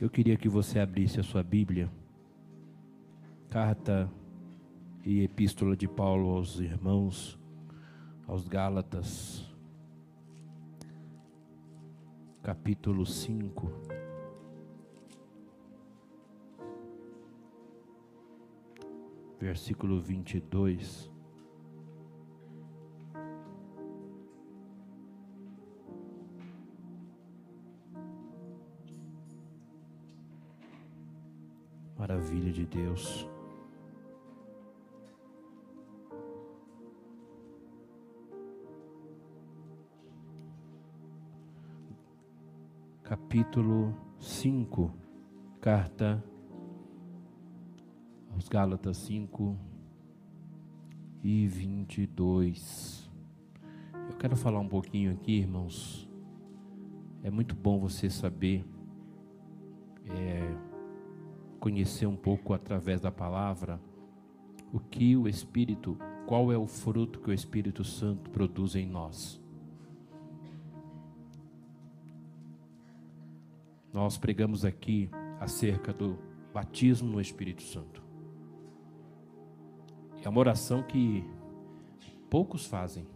[0.00, 1.90] Eu queria que você abrisse a sua Bíblia,
[3.50, 4.08] carta
[5.04, 7.36] e epístola de Paulo aos irmãos,
[8.24, 9.44] aos Gálatas,
[12.44, 13.72] capítulo 5.
[19.40, 21.17] Versículo 22.
[32.48, 33.28] Maravilha de Deus.
[43.02, 44.92] Capítulo 5,
[45.60, 46.22] carta
[48.32, 49.56] aos Gálatas 5
[51.22, 53.10] e 22.
[54.10, 56.08] Eu quero falar um pouquinho aqui, irmãos.
[57.22, 58.64] É muito bom você saber.
[60.06, 60.67] É,
[61.68, 63.78] conhecer um pouco através da palavra
[64.72, 69.38] o que o Espírito, qual é o fruto que o Espírito Santo produz em nós.
[73.92, 76.18] Nós pregamos aqui acerca do
[76.54, 78.02] batismo no Espírito Santo.
[80.24, 81.22] É uma oração que
[82.30, 83.06] poucos fazem.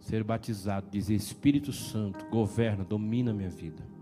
[0.00, 3.93] Ser batizado, dizer Espírito Santo, governa, domina minha vida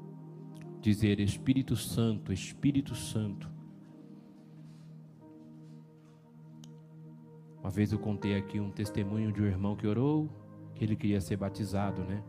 [0.82, 3.48] dizer Espírito Santo, Espírito Santo.
[7.60, 10.28] Uma vez eu contei aqui um testemunho de um irmão que orou,
[10.74, 12.20] que ele queria ser batizado, né?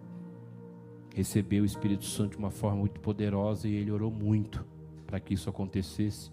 [1.15, 4.63] Recebeu o Espírito Santo de uma forma muito poderosa e ele orou muito
[5.07, 6.31] para que isso acontecesse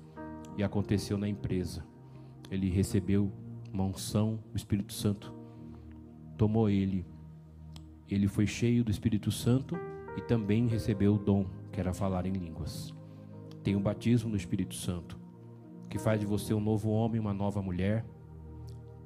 [0.58, 1.82] e aconteceu na empresa.
[2.50, 3.32] Ele recebeu
[3.72, 5.34] uma unção, o Espírito Santo
[6.36, 7.06] tomou ele.
[8.06, 9.74] Ele foi cheio do Espírito Santo
[10.18, 12.94] e também recebeu o dom que era falar em línguas.
[13.64, 15.18] Tem o batismo no Espírito Santo,
[15.88, 18.04] que faz de você um novo homem, uma nova mulher.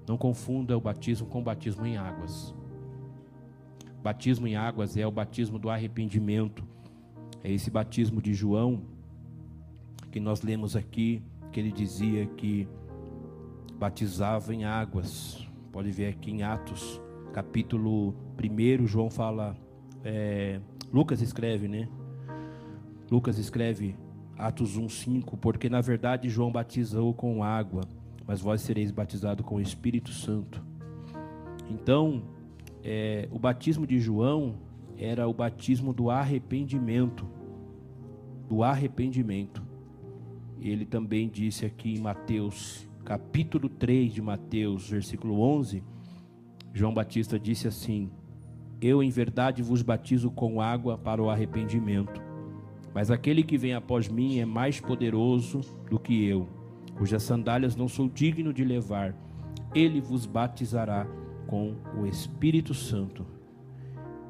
[0.08, 2.52] Não confunda o batismo com o batismo em águas.
[4.02, 6.66] Batismo em águas é o batismo do arrependimento.
[7.44, 8.82] É esse batismo de João
[10.10, 12.66] que nós lemos aqui, que ele dizia que
[13.78, 15.48] batizava em águas.
[15.70, 17.00] Pode ver aqui em Atos,
[17.32, 19.56] capítulo 1, João fala,
[20.02, 20.60] é,
[20.92, 21.88] Lucas escreve, né?
[23.10, 23.96] Lucas escreve
[24.36, 27.82] Atos 1:5, porque na verdade João batizou com água,
[28.26, 30.64] mas vós sereis batizados com o Espírito Santo.
[31.70, 32.22] Então,
[32.82, 34.56] é, o batismo de João
[34.98, 37.26] era o batismo do arrependimento,
[38.48, 39.62] do arrependimento.
[40.60, 45.82] Ele também disse aqui em Mateus, capítulo 3 de Mateus, versículo 11,
[46.72, 48.10] João Batista disse assim:
[48.80, 52.23] Eu em verdade vos batizo com água para o arrependimento
[52.94, 55.60] mas aquele que vem após mim é mais poderoso
[55.90, 56.48] do que eu,
[56.96, 59.12] cujas sandálias não sou digno de levar.
[59.74, 61.04] Ele vos batizará
[61.48, 63.26] com o Espírito Santo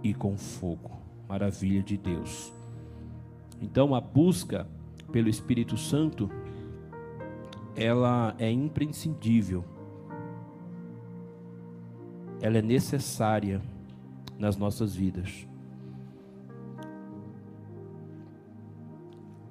[0.02, 0.90] e com fogo.
[1.28, 2.52] Maravilha de Deus.
[3.60, 4.66] Então a busca
[5.12, 6.30] pelo Espírito Santo
[7.76, 9.62] ela é imprescindível.
[12.40, 13.60] Ela é necessária
[14.38, 15.46] nas nossas vidas.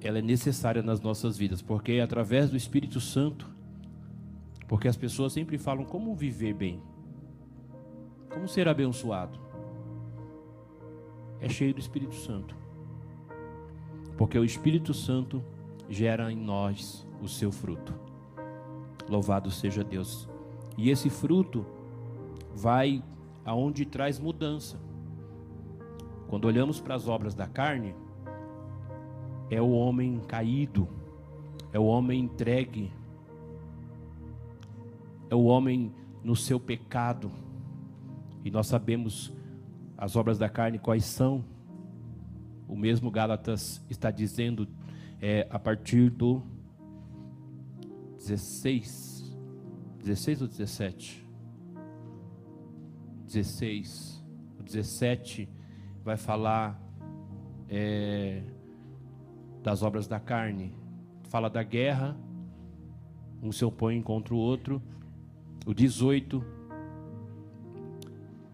[0.06, 3.50] Ela é necessária nas nossas vidas, porque é através do Espírito Santo,
[4.68, 6.82] porque as pessoas sempre falam como viver bem,
[8.32, 9.38] como ser abençoado.
[11.40, 12.54] É cheio do Espírito Santo,
[14.16, 15.42] porque o Espírito Santo
[15.88, 17.94] gera em nós o seu fruto.
[19.08, 20.28] Louvado seja Deus.
[20.76, 21.64] E esse fruto
[22.54, 23.02] vai
[23.44, 24.80] aonde traz mudança.
[26.28, 27.94] Quando olhamos para as obras da carne,
[29.54, 30.88] é o homem caído,
[31.72, 32.90] é o homem entregue,
[35.30, 35.94] é o homem
[36.24, 37.30] no seu pecado.
[38.44, 39.32] E nós sabemos
[39.96, 41.44] as obras da carne quais são.
[42.66, 44.66] O mesmo Gálatas está dizendo
[45.20, 46.42] é, a partir do
[48.16, 49.36] 16,
[50.00, 51.24] 16 ou 17?
[53.24, 54.24] 16,
[54.58, 55.48] o 17
[56.02, 56.80] vai falar
[57.68, 58.42] é,
[59.64, 60.72] das obras da carne.
[61.24, 62.14] Fala da guerra,
[63.42, 64.80] um se opõe contra o outro.
[65.66, 66.44] O 18,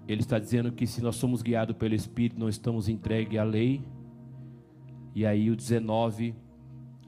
[0.06, 3.84] ele está dizendo que se nós somos guiados pelo Espírito, não estamos entregues à lei.
[5.12, 6.32] E aí o 19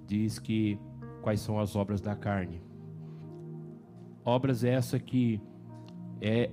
[0.04, 0.76] diz que
[1.22, 2.60] quais são as obras da carne.
[4.24, 5.40] Obras essa que
[6.20, 6.50] é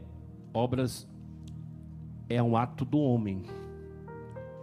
[0.53, 1.09] obras
[2.29, 3.41] é um ato do homem.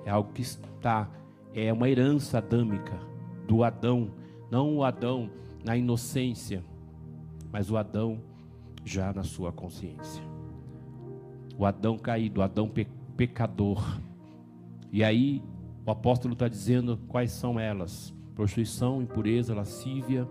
[0.04, 1.10] É algo que está
[1.56, 3.00] é uma herança adâmica
[3.48, 4.10] do Adão,
[4.50, 5.30] não o Adão
[5.64, 6.62] na inocência,
[7.50, 8.20] mas o Adão
[8.84, 10.22] já na sua consciência.
[11.56, 12.86] O Adão caído, o Adão pe
[13.16, 13.98] pecador.
[14.92, 15.42] E aí
[15.86, 20.28] o apóstolo está dizendo quais são elas: prostituição, impureza, lascívia,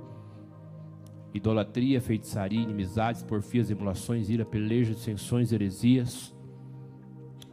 [1.33, 6.34] idolatria, feitiçaria, inimizades, porfias, emulações, ira, pelejas, dissensões, heresias,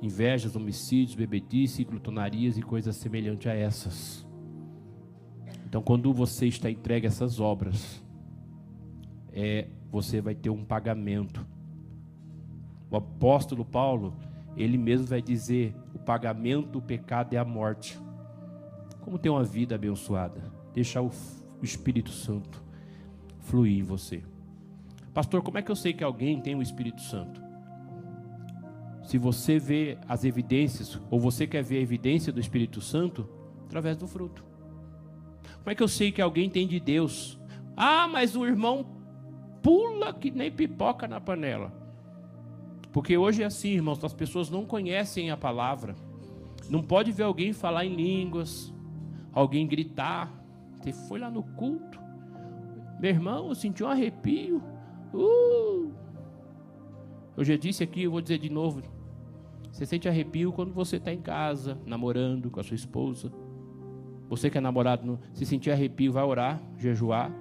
[0.03, 4.27] invejas, homicídios, bebedice, glutonarias e coisas semelhantes a essas.
[5.65, 8.03] Então, quando você está entregue a essas obras,
[9.33, 11.47] é, você vai ter um pagamento.
[12.91, 14.15] O apóstolo Paulo,
[14.57, 17.99] ele mesmo vai dizer: o pagamento do pecado é a morte.
[19.01, 20.43] Como ter uma vida abençoada?
[20.75, 21.11] Deixar o,
[21.61, 22.63] o Espírito Santo
[23.41, 24.23] fluir em você.
[25.13, 27.42] Pastor, como é que eu sei que alguém tem o Espírito Santo?
[29.05, 33.29] Se você vê as evidências, ou você quer ver a evidência do Espírito Santo,
[33.65, 34.45] através do fruto.
[35.59, 37.39] Como é que eu sei que alguém tem de Deus?
[37.77, 38.87] Ah, mas o irmão
[39.63, 41.73] pula que nem pipoca na panela.
[42.93, 45.97] Porque hoje é assim, irmãos, as pessoas não conhecem a palavra.
[46.69, 48.73] Não pode ver alguém falar em línguas,
[49.33, 50.31] alguém gritar.
[50.79, 52.03] Você foi lá no culto,
[53.03, 54.63] meu irmão, eu senti um arrepio.
[55.13, 55.91] Uh!
[57.37, 58.81] Eu já disse aqui, eu vou dizer de novo.
[59.73, 63.33] Você sente arrepio quando você está em casa, namorando com a sua esposa.
[64.29, 67.33] Você que é namorado, se sentir arrepio, vai orar, jejuar.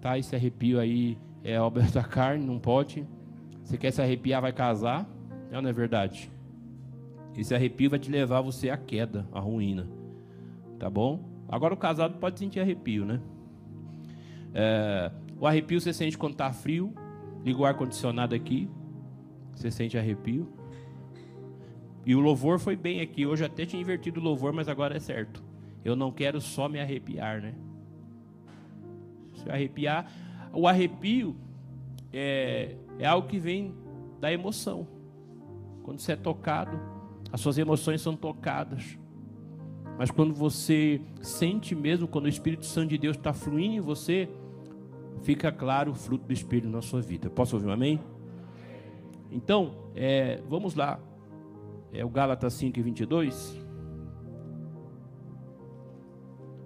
[0.00, 0.18] Tá?
[0.18, 3.06] Esse arrepio aí é obra da carne, não pode.
[3.62, 5.06] Você quer se arrepiar, vai casar.
[5.50, 6.32] Não, não é verdade?
[7.36, 9.86] Esse arrepio vai te levar você à queda, à ruína.
[10.78, 11.28] Tá bom?
[11.46, 13.20] Agora o casado pode sentir arrepio, né?
[14.54, 16.94] É, o arrepio você sente quando está frio.
[17.44, 18.68] Liga o ar-condicionado aqui.
[19.54, 20.61] Você sente arrepio.
[22.04, 23.26] E o louvor foi bem aqui.
[23.26, 25.42] Hoje até tinha invertido o louvor, mas agora é certo.
[25.84, 27.54] Eu não quero só me arrepiar, né?
[29.34, 30.10] Se arrepiar.
[30.52, 31.36] O arrepio
[32.12, 33.74] é, é algo que vem
[34.20, 34.86] da emoção.
[35.82, 36.78] Quando você é tocado,
[37.32, 38.98] as suas emoções são tocadas.
[39.98, 44.28] Mas quando você sente mesmo, quando o Espírito Santo de Deus está fluindo em você,
[45.22, 47.30] fica claro o fruto do Espírito na sua vida.
[47.30, 48.00] Posso ouvir um amém?
[49.30, 51.00] Então, é, vamos lá.
[51.92, 53.60] É o Gálatas 5 e 22.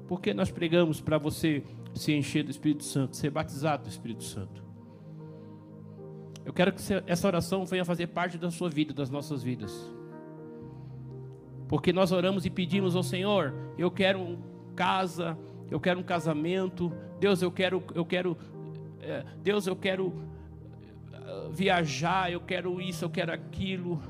[0.07, 1.65] Porque nós pregamos para você
[1.95, 4.65] se encher do Espírito Santo, ser batizado do Espírito Santo.
[6.45, 9.93] Eu quero que essa oração venha fazer parte da sua vida, das nossas vidas.
[11.69, 14.39] Porque nós oramos e pedimos ao Senhor, eu quero
[14.77, 15.37] casa,
[15.69, 18.37] eu quero um casamento, Deus, eu quero, eu quero,
[19.01, 24.01] é, Deus, eu quero uh, viajar, eu quero isso, eu quero aquilo.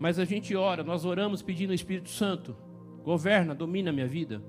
[0.00, 2.56] Mas a gente ora, nós oramos pedindo o Espírito Santo,
[3.04, 4.42] governa, domina a minha vida.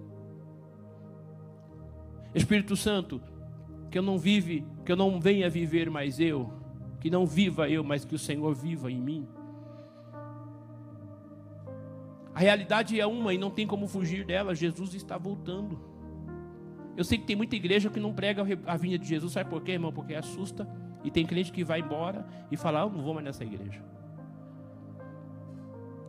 [2.34, 3.22] Espírito Santo,
[3.92, 6.54] que eu não vive, que eu não venha viver mais eu,
[7.02, 9.28] que não viva eu, mas que o Senhor viva em mim.
[12.34, 14.56] A realidade é uma e não tem como fugir dela.
[14.56, 15.78] Jesus está voltando.
[16.96, 19.34] Eu sei que tem muita igreja que não prega a vinda de Jesus.
[19.34, 19.92] Sabe por quê, irmão?
[19.92, 20.66] Porque assusta.
[21.04, 23.91] E tem crente que vai embora e fala: ah, Eu não vou mais nessa igreja.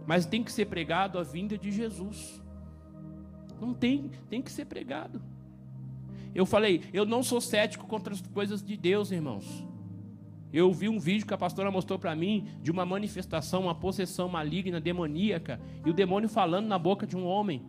[0.07, 2.43] Mas tem que ser pregado a vinda de Jesus.
[3.61, 5.23] Não tem, tem que ser pregado.
[6.35, 9.67] Eu falei, eu não sou cético contra as coisas de Deus, irmãos.
[10.53, 14.29] Eu vi um vídeo que a pastora mostrou para mim de uma manifestação, uma possessão
[14.29, 17.63] maligna, demoníaca, e o demônio falando na boca de um homem,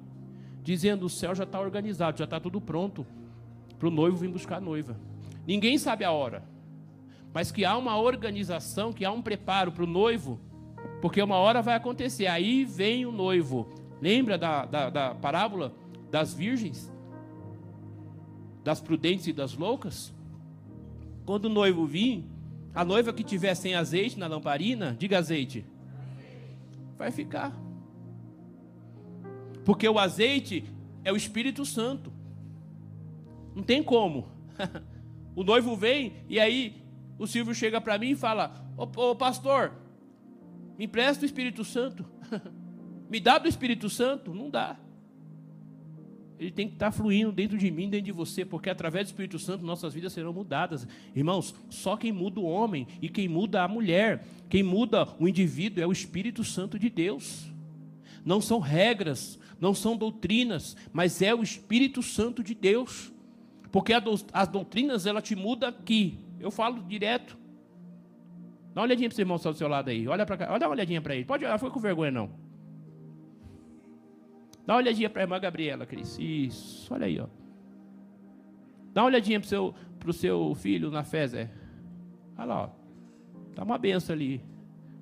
[0.62, 3.06] dizendo: O céu já está organizado, já está tudo pronto
[3.80, 4.98] para o noivo vir buscar a noiva.
[5.48, 6.44] Ninguém sabe a hora,
[7.34, 10.40] mas que há uma organização, que há um preparo para o noivo,
[11.04, 12.28] porque uma hora vai acontecer.
[12.28, 13.68] Aí vem o noivo.
[14.02, 15.76] Lembra da, da, da parábola
[16.10, 16.90] das virgens?
[18.64, 20.14] Das prudentes e das loucas?
[21.26, 22.24] Quando o noivo vir,
[22.74, 25.66] a noiva que tiver sem azeite na lamparina, diga azeite,
[26.98, 27.54] vai ficar.
[29.66, 30.64] Porque o azeite
[31.04, 32.14] é o Espírito Santo.
[33.54, 34.30] Não tem como.
[35.36, 36.82] o noivo vem e aí
[37.20, 39.83] o Silvio chega para mim e fala: Ô, ô pastor,
[40.78, 42.06] me empresta o Espírito Santo.
[43.10, 44.34] me dá do Espírito Santo?
[44.34, 44.80] Não dá
[46.44, 49.40] ele tem que estar fluindo dentro de mim, dentro de você, porque através do Espírito
[49.40, 50.88] Santo nossas vidas serão mudadas.
[51.16, 55.84] Irmãos, só quem muda o homem e quem muda a mulher, quem muda o indivíduo
[55.84, 57.46] é o Espírito Santo de Deus.
[58.26, 63.12] Não são regras, não são doutrinas, mas é o Espírito Santo de Deus.
[63.72, 63.94] Porque
[64.34, 66.20] as doutrinas ela te muda aqui.
[66.40, 67.38] Eu falo direto.
[68.74, 70.08] Dá uma olhadinha para o irmão do seu lado aí.
[70.08, 71.26] Olha para cá, olha uma olhadinha para ele.
[71.26, 72.30] Pode olhar, foi com vergonha não.
[74.66, 76.18] Dá uma olhadinha para a irmã Gabriela, Cris.
[76.20, 77.28] Isso, olha aí, ó.
[78.94, 81.52] Dá uma olhadinha para o seu, pro seu filho na fé, Zé.
[82.38, 82.70] Olha lá, ó.
[83.56, 84.42] Dá uma benção ali,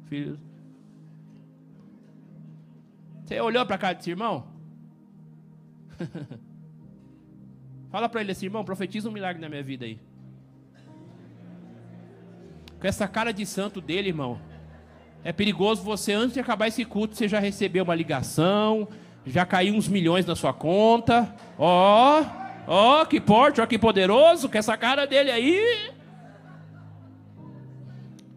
[0.05, 0.37] filho.
[3.23, 4.45] Você olhou para cara desse irmão?
[7.89, 9.99] Fala para ele assim, irmão, profetiza um milagre na minha vida aí.
[12.81, 14.39] Com essa cara de santo dele, irmão.
[15.23, 18.87] É perigoso você, antes de acabar esse culto, você já recebeu uma ligação,
[19.23, 21.33] já caiu uns milhões na sua conta.
[21.59, 22.25] Ó, oh,
[22.65, 25.91] ó, oh, que porte, ó, que poderoso, com essa cara dele aí.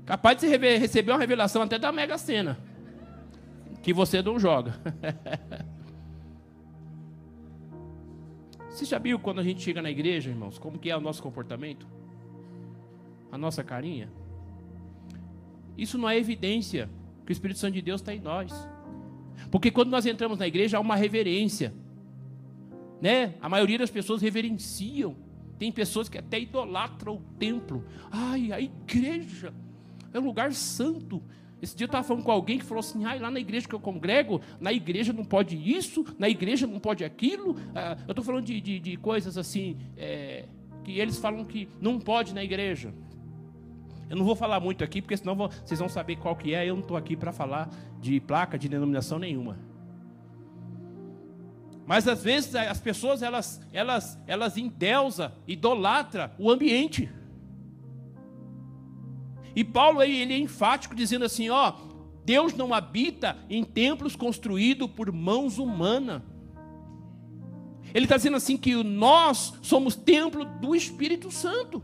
[0.04, 2.58] Capaz de receber uma revelação até da Mega Sena.
[3.82, 4.74] Que você não joga.
[8.68, 11.22] Você já viu quando a gente chega na igreja, irmãos, como que é o nosso
[11.22, 11.86] comportamento?
[13.30, 14.10] A nossa carinha?
[15.76, 16.88] Isso não é evidência
[17.24, 18.52] que o Espírito Santo de Deus está em nós.
[19.50, 21.74] Porque quando nós entramos na igreja há uma reverência.
[23.00, 23.34] Né?
[23.40, 25.16] A maioria das pessoas reverenciam.
[25.58, 27.84] Tem pessoas que até idolatram o templo.
[28.10, 29.52] Ai, a igreja
[30.12, 31.22] é um lugar santo.
[31.62, 33.74] Esse dia eu estava falando com alguém que falou assim: ah, lá na igreja que
[33.74, 37.56] eu congrego, na igreja não pode isso, na igreja não pode aquilo.
[37.74, 40.46] Ah, eu estou falando de, de, de, coisas assim, é,
[40.82, 42.92] que eles falam que não pode na igreja.
[44.08, 46.68] Eu não vou falar muito aqui, porque senão vocês vão saber qual que é.
[46.68, 47.68] Eu não estou aqui para falar
[48.00, 49.58] de placa, de denominação nenhuma.
[51.86, 57.10] Mas às vezes as pessoas elas elas elas endeusa, idolatra o ambiente.
[59.54, 61.74] E Paulo ele é enfático dizendo assim, ó,
[62.24, 66.22] Deus não habita em templos construídos por mãos humanas.
[67.92, 71.82] Ele está dizendo assim que nós somos templo do Espírito Santo.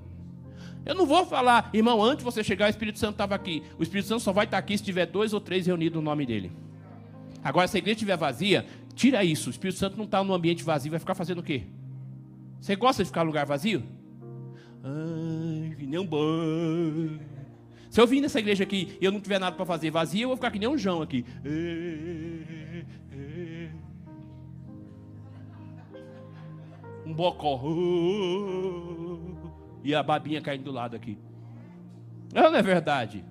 [0.84, 3.62] Eu não vou falar, irmão, antes de você chegar, o Espírito Santo estava aqui.
[3.78, 6.24] O Espírito Santo só vai estar aqui se tiver dois ou três reunidos no nome
[6.24, 6.50] dele.
[7.42, 9.48] Agora, se a igreja estiver vazia, tira isso.
[9.48, 11.64] O Espírito Santo não está no ambiente vazio, vai ficar fazendo o quê?
[12.60, 13.82] Você gosta de ficar no lugar vazio?
[14.82, 17.20] Ai, nem um banho.
[17.90, 20.28] Se eu vim nessa igreja aqui e eu não tiver nada para fazer vazia, eu
[20.28, 21.24] vou ficar que nem um João aqui.
[27.04, 27.60] Um bocó.
[29.82, 31.16] E a babinha caindo do lado aqui.
[32.32, 33.24] Não, não é verdade?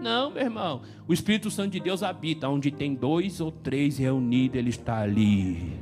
[0.00, 0.82] Não, meu irmão.
[1.06, 2.48] O Espírito Santo de Deus habita.
[2.48, 5.80] Onde tem dois ou três reunidos, ele está ali.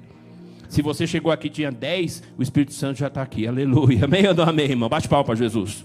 [0.69, 3.47] Se você chegou aqui tinha dez, o Espírito Santo já está aqui.
[3.47, 4.05] Aleluia.
[4.07, 4.89] Amém ou não amém, irmão?
[4.89, 5.85] Bate palma para Jesus.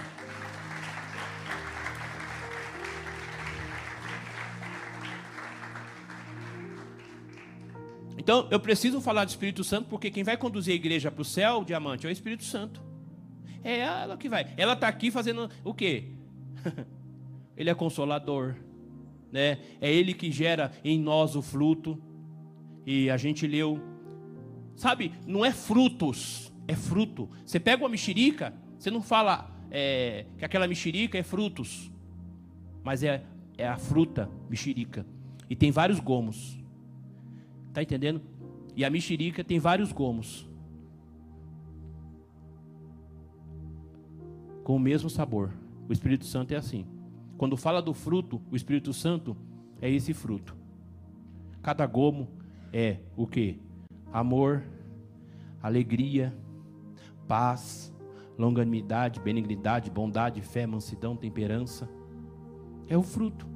[8.18, 11.26] Então, eu preciso falar do Espírito Santo, porque quem vai conduzir a igreja para o
[11.26, 12.89] céu, diamante, é o Espírito Santo.
[13.64, 14.54] É ela que vai.
[14.58, 16.06] Ela está aqui fazendo o quê?
[17.58, 18.56] ele é consolador,
[19.32, 19.60] né?
[19.82, 22.02] É ele que gera em nós o fruto.
[22.86, 23.80] E a gente leu,
[24.76, 25.12] sabe?
[25.28, 27.30] Não é frutos, é fruto.
[27.46, 31.92] Você pega uma mexerica, você não fala é, que aquela mexerica é frutos,
[32.84, 33.24] mas é,
[33.58, 35.06] é a fruta mexerica.
[35.50, 36.58] E tem vários gomos.
[37.68, 38.22] Está entendendo?
[38.76, 40.49] E a mexerica tem vários gomos.
[44.70, 45.52] Com o mesmo sabor.
[45.88, 46.86] O Espírito Santo é assim.
[47.40, 49.36] Quando fala do fruto, o Espírito Santo
[49.82, 50.56] é esse fruto.
[51.60, 52.28] Cada gomo
[52.72, 53.60] é o que?
[54.14, 54.64] Amor,
[55.60, 56.38] alegria,
[57.28, 57.92] paz,
[58.38, 61.90] longanimidade, benignidade, bondade, fé, mansidão, temperança.
[62.88, 63.48] É o fruto.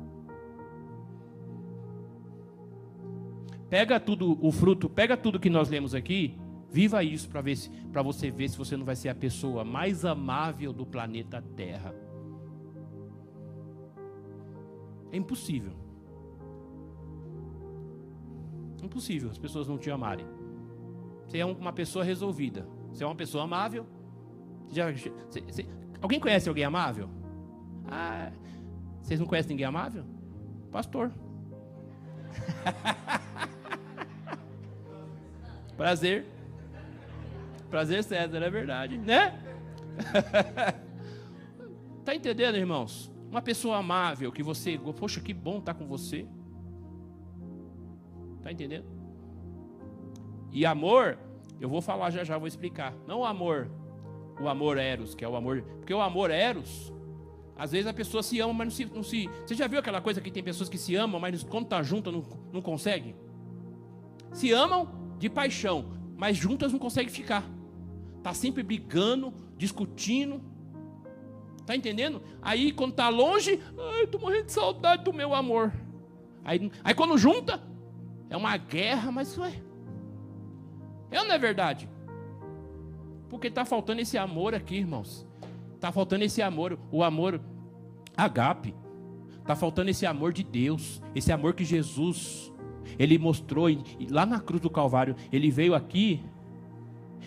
[3.70, 6.36] Pega tudo, o fruto, pega tudo que nós lemos aqui,
[6.74, 7.56] viva isso para ver
[7.92, 11.94] para você ver se você não vai ser a pessoa mais amável do planeta Terra.
[15.12, 15.74] É impossível.
[18.82, 20.25] Impossível as pessoas não te amarem.
[21.27, 22.68] Você é uma pessoa resolvida.
[22.92, 23.86] Você é uma pessoa amável.
[24.70, 24.86] Já,
[26.01, 27.08] alguém conhece alguém amável?
[27.88, 28.32] Ah,
[29.00, 30.03] vocês não conhecem ninguém amável?
[30.72, 31.12] Pastor.
[35.77, 36.33] Prazer.
[37.74, 39.34] Prazer, César, é verdade, né?
[42.06, 43.12] tá entendendo, irmãos?
[43.32, 46.27] Uma pessoa amável que você, poxa, que bom estar tá com você.
[48.44, 48.86] Tá entendendo?
[50.51, 51.18] E amor,
[51.60, 52.94] eu vou falar já já, vou explicar.
[53.08, 53.72] Não o amor,
[54.39, 56.94] o amor eros, que é o amor, porque o amor eros,
[57.58, 59.27] às vezes a pessoa se ama, mas não se, não se.
[59.48, 62.12] Você já viu aquela coisa que tem pessoas que se amam, mas quando tá junto
[62.12, 63.15] não, não consegue?
[64.32, 67.44] Se amam, de paixão, mas juntas não conseguem ficar.
[68.24, 70.42] Tá sempre brigando, discutindo.
[71.65, 72.22] Tá entendendo?
[72.42, 73.62] Aí quando tá longe,
[73.96, 75.72] ai, tô morrendo de saudade do meu amor.
[76.44, 77.62] Aí, aí quando junta,
[78.30, 79.62] é uma guerra, mas ué,
[81.12, 81.89] É ou não é verdade?
[83.30, 85.27] Porque está faltando esse amor aqui, irmãos.
[85.75, 87.42] Está faltando esse amor, o amor
[88.15, 88.74] agape.
[89.39, 92.53] Está faltando esse amor de Deus, esse amor que Jesus
[92.98, 93.68] ele mostrou
[94.10, 95.15] lá na cruz do Calvário.
[95.32, 96.24] Ele veio aqui,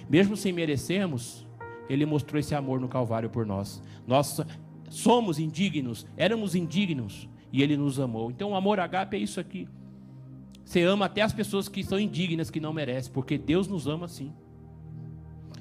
[0.09, 1.47] mesmo sem merecermos,
[1.89, 3.83] ele mostrou esse amor no Calvário por nós.
[4.07, 4.41] Nós
[4.89, 8.31] somos indignos, éramos indignos e ele nos amou.
[8.31, 9.69] Então, o amor agape é isso aqui.
[10.65, 14.07] Você ama até as pessoas que são indignas, que não merecem, porque Deus nos ama
[14.07, 14.33] assim.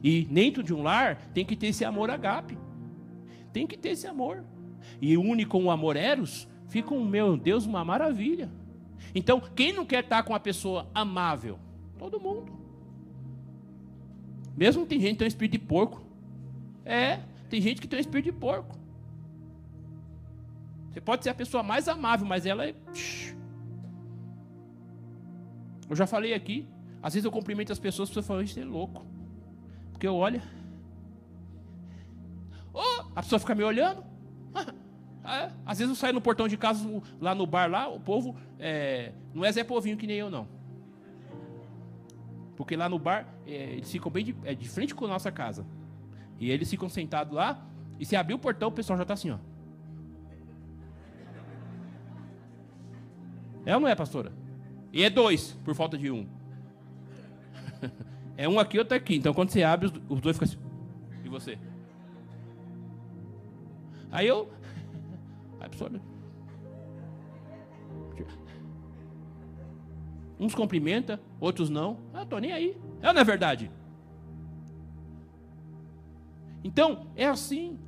[0.03, 2.57] E dentro de um lar tem que ter esse amor agape.
[3.53, 4.43] Tem que ter esse amor.
[5.01, 8.49] E une com o amor eros, fica um meu Deus uma maravilha.
[9.13, 11.59] Então, quem não quer estar com uma pessoa amável?
[11.97, 12.64] Todo mundo.
[14.55, 16.01] Mesmo tem gente que tem um espírito de porco.
[16.83, 17.19] É,
[17.49, 18.75] tem gente que tem um espírito de porco.
[20.91, 22.73] Você pode ser a pessoa mais amável, mas ela é.
[25.89, 26.67] Eu já falei aqui.
[27.03, 29.05] Às vezes eu cumprimento as pessoas, você fala, isso é louco.
[29.91, 30.41] Porque eu olho.
[32.73, 34.03] Oh, a pessoa fica me olhando.
[35.27, 36.87] É, às vezes eu saio no portão de casa,
[37.19, 40.47] lá no bar, lá, o povo é, não é Zé Povinho que nem eu, não.
[42.55, 45.31] Porque lá no bar, é, eles ficam bem de, é, de frente com a nossa
[45.31, 45.65] casa.
[46.39, 47.65] E eles ficam sentados lá,
[47.99, 49.37] e se abrir o portão, o pessoal já está assim, ó.
[53.65, 54.31] É ou não é, pastora?
[54.93, 56.27] E é dois, por falta de um.
[58.37, 59.15] é um aqui, outro aqui.
[59.15, 60.57] Então quando você abre, os dois ficam assim.
[61.23, 61.57] E você?
[64.11, 64.49] Aí eu
[65.59, 65.91] a pessoa.
[70.39, 71.99] Uns cumprimenta, outros não.
[72.13, 72.77] Ah, estou nem aí.
[73.01, 73.71] É não é verdade?
[76.63, 77.79] Então, é assim.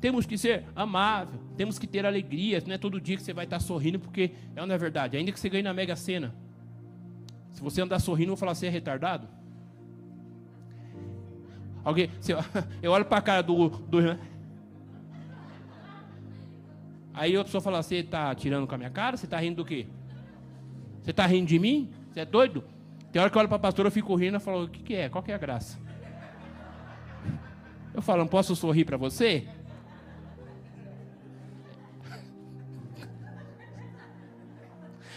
[0.00, 2.62] Temos que ser amável, temos que ter alegria.
[2.64, 5.16] Não é todo dia que você vai estar sorrindo, porque é não é verdade.
[5.16, 6.34] Ainda que você ganhe na Mega Sena.
[7.50, 9.26] Se você andar sorrindo, eu vou falar, você é retardado?
[11.82, 12.10] Alguém,
[12.80, 13.98] eu olho para a cara do, do
[17.12, 19.16] Aí outra pessoa fala, você está tirando com a minha cara?
[19.16, 19.88] Você está rindo do quê?
[21.08, 21.90] Você está rindo de mim?
[22.12, 22.62] Você é doido?
[23.10, 24.82] Tem hora que eu olho para a pastora, eu fico rindo e falo, o que,
[24.82, 25.08] que é?
[25.08, 25.80] Qual que é a graça?
[27.94, 29.48] Eu falo, não posso sorrir para você?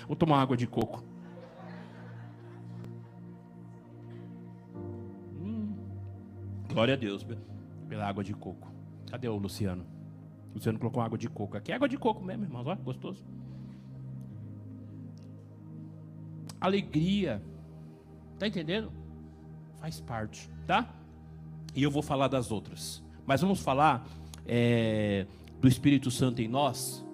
[0.08, 1.04] Vou tomar água de coco.
[5.42, 5.76] Hum.
[6.70, 7.28] Glória a Deus
[7.90, 8.72] pela água de coco.
[9.10, 9.86] Cadê o Luciano?
[10.52, 11.58] O Luciano colocou água de coco.
[11.58, 12.66] Aqui é água de coco mesmo, irmãos.
[12.66, 13.22] Olha, gostoso.
[16.62, 17.44] Alegria.
[18.38, 18.92] Tá entendendo?
[19.80, 20.94] Faz parte, tá?
[21.76, 23.04] E eu vou falar das outras.
[23.26, 24.08] Mas vamos falar
[24.46, 25.26] é,
[25.60, 27.06] do Espírito Santo em nós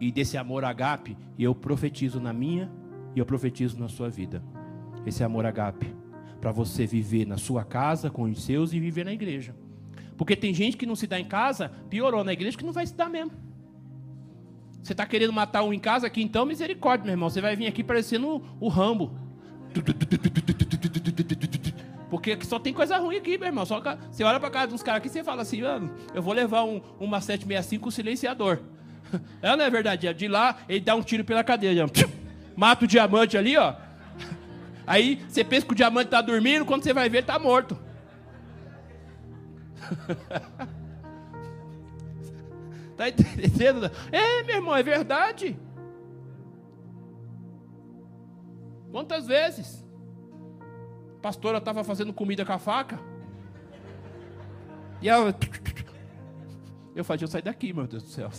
[0.00, 1.16] e desse amor agape.
[1.38, 2.70] E eu profetizo na minha
[3.14, 4.42] e eu profetizo na sua vida.
[5.06, 5.94] Esse amor agape.
[6.40, 9.54] Para você viver na sua casa com os seus e viver na igreja.
[10.16, 12.86] Porque tem gente que não se dá em casa, piorou na igreja que não vai
[12.86, 13.32] se dar mesmo.
[14.82, 17.30] Você está querendo matar um em casa aqui, então misericórdia, meu irmão.
[17.30, 19.16] Você vai vir aqui parecendo o Rambo.
[22.10, 23.64] Porque só tem coisa ruim aqui, meu irmão.
[23.64, 25.60] Só você olha para casa uns caras aqui e você fala assim:
[26.12, 28.58] eu vou levar um, uma 765 com silenciador.
[29.42, 30.10] É, não é verdade?
[30.14, 31.84] De lá, ele dá um tiro pela cadeia.
[32.56, 33.74] Mata o diamante ali, ó.
[34.86, 37.78] Aí você pensa que o diamante está dormindo, quando você vai ver, ele está morto.
[43.08, 43.90] Está entendendo?
[44.10, 45.56] É, meu irmão, é verdade.
[48.90, 49.84] Quantas vezes?
[51.18, 52.98] A pastora estava fazendo comida com a faca.
[55.00, 55.34] E ela.
[56.94, 58.30] Eu falei, eu sair daqui, meu Deus do céu.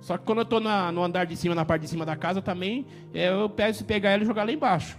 [0.00, 2.42] Só que quando eu estou no andar de cima, na parte de cima da casa
[2.42, 4.98] também, eu peço pegar ela e jogar lá embaixo.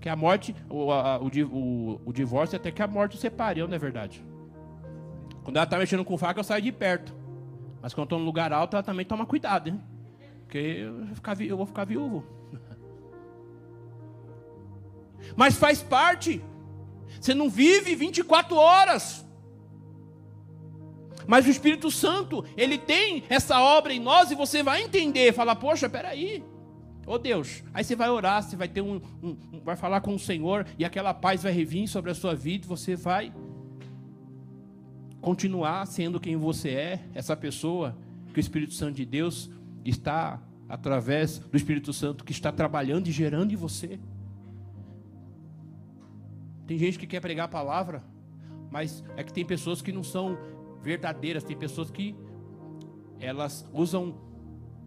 [0.00, 3.60] Que a morte, o, a, o, o, o, divórcio até que a morte o separe,
[3.66, 4.22] não é verdade?
[5.44, 7.14] Quando ela está mexendo com faca, eu saio de perto.
[7.80, 9.80] Mas quando estou num lugar alto, ela também toma cuidado, hein?
[10.44, 12.24] Porque eu vou ficar, eu vou ficar viúvo.
[15.36, 16.42] Mas faz parte.
[17.20, 19.24] Você não vive 24 horas.
[21.26, 25.56] Mas o Espírito Santo, ele tem essa obra em nós e você vai entender, falar,
[25.56, 26.42] poxa, peraí.
[27.06, 30.00] Ô oh Deus, aí você vai orar, você vai ter um, um, um, vai falar
[30.00, 33.32] com o Senhor e aquela paz vai revir sobre a sua vida, você vai
[35.20, 37.96] continuar sendo quem você é, essa pessoa
[38.32, 39.50] que o Espírito Santo de Deus
[39.84, 43.98] está através do Espírito Santo que está trabalhando e gerando em você.
[46.66, 48.04] Tem gente que quer pregar a palavra,
[48.70, 50.38] mas é que tem pessoas que não são
[50.82, 52.14] verdadeiras, tem pessoas que
[53.18, 54.14] elas usam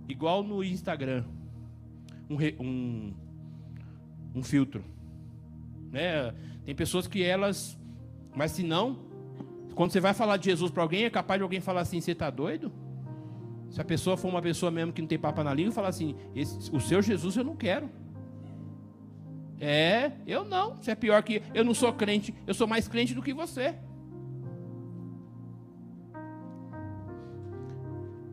[0.08, 1.26] igual no Instagram
[2.30, 3.13] um, um,
[4.36, 4.84] um filtro.
[5.91, 6.34] Né?
[6.63, 7.78] Tem pessoas que elas,
[8.36, 9.11] mas se não,
[9.76, 12.12] quando você vai falar de Jesus para alguém, é capaz de alguém falar assim: você
[12.12, 12.72] está doido?
[13.70, 16.16] Se a pessoa for uma pessoa mesmo que não tem papa na língua, falar assim:
[16.72, 17.90] o seu Jesus eu não quero.
[19.60, 20.76] É, eu não.
[20.76, 23.76] Você é pior que eu não sou crente, eu sou mais crente do que você.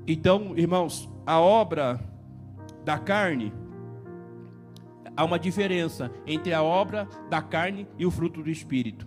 [0.06, 2.00] Então, irmãos, a obra
[2.82, 3.52] da carne
[5.14, 9.06] há uma diferença entre a obra da carne e o fruto do espírito.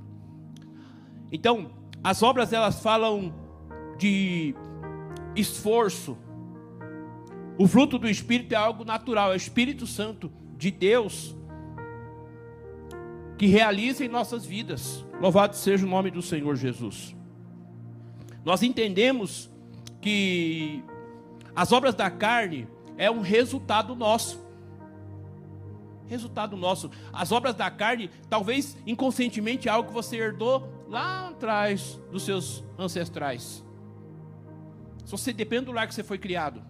[1.32, 1.72] Então,
[2.04, 3.34] as obras elas falam
[3.98, 4.56] de
[5.36, 6.18] esforço.
[7.58, 11.36] O fruto do Espírito é algo natural, é o Espírito Santo de Deus
[13.38, 15.04] que realiza em nossas vidas.
[15.20, 17.16] Louvado seja o nome do Senhor Jesus.
[18.46, 19.50] Nós entendemos
[20.00, 20.84] que
[21.56, 24.40] as obras da carne é um resultado nosso.
[26.08, 26.92] Resultado nosso.
[27.12, 32.64] As obras da carne, talvez inconscientemente, é algo que você herdou lá atrás dos seus
[32.78, 33.64] ancestrais.
[35.06, 36.62] Se você depende do lar que você foi criado,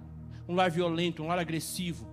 [0.48, 2.08] um lar violento, um lar agressivo,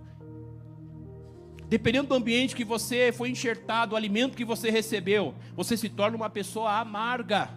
[1.67, 6.17] dependendo do ambiente que você foi enxertado, o alimento que você recebeu, você se torna
[6.17, 7.51] uma pessoa amarga.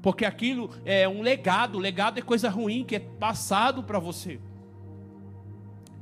[0.00, 4.40] Porque aquilo é um legado, legado é coisa ruim que é passado para você.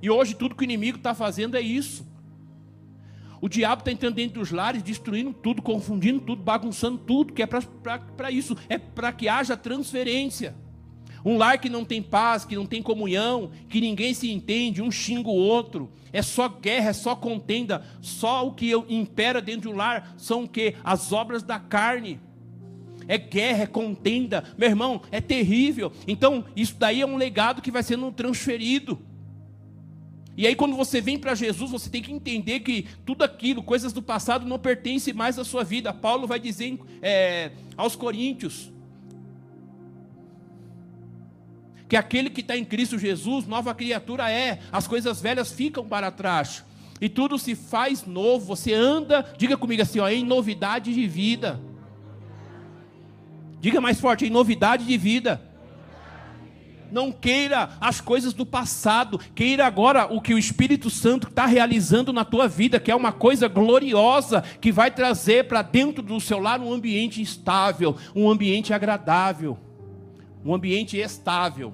[0.03, 2.07] E hoje tudo que o inimigo está fazendo é isso.
[3.40, 7.46] O diabo está entrando dentro dos lares, destruindo tudo, confundindo tudo, bagunçando tudo, que é
[7.46, 10.55] para isso, é para que haja transferência.
[11.24, 14.90] Um lar que não tem paz, que não tem comunhão, que ninguém se entende, um
[14.90, 19.76] xinga o outro, é só guerra, é só contenda, só o que impera dentro do
[19.76, 20.74] lar são o que?
[20.83, 22.20] As obras da carne.
[23.09, 25.92] É guerra, é contenda, meu irmão, é terrível.
[26.07, 29.00] Então, isso daí é um legado que vai sendo transferido.
[30.37, 33.93] E aí, quando você vem para Jesus, você tem que entender que tudo aquilo, coisas
[33.93, 35.93] do passado, não pertence mais à sua vida.
[35.93, 38.73] Paulo vai dizer é, aos Coríntios,
[41.88, 46.11] que aquele que está em Cristo Jesus, nova criatura é, as coisas velhas ficam para
[46.11, 46.64] trás,
[47.01, 51.61] e tudo se faz novo, você anda, diga comigo assim, ó, em novidade de vida.
[53.59, 55.50] Diga mais forte, em novidade de vida.
[56.90, 62.12] Não queira as coisas do passado, queira agora o que o Espírito Santo está realizando
[62.12, 66.38] na tua vida, que é uma coisa gloriosa, que vai trazer para dentro do seu
[66.38, 69.59] lar um ambiente estável, um ambiente agradável
[70.44, 71.72] um ambiente estável,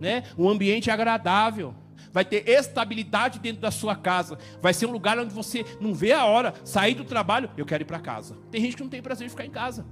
[0.00, 0.24] né?
[0.36, 1.74] um ambiente agradável.
[2.12, 4.36] Vai ter estabilidade dentro da sua casa.
[4.60, 7.48] Vai ser um lugar onde você não vê a hora sair do trabalho.
[7.56, 8.36] Eu quero ir para casa.
[8.50, 9.86] Tem gente que não tem prazer de ficar em casa,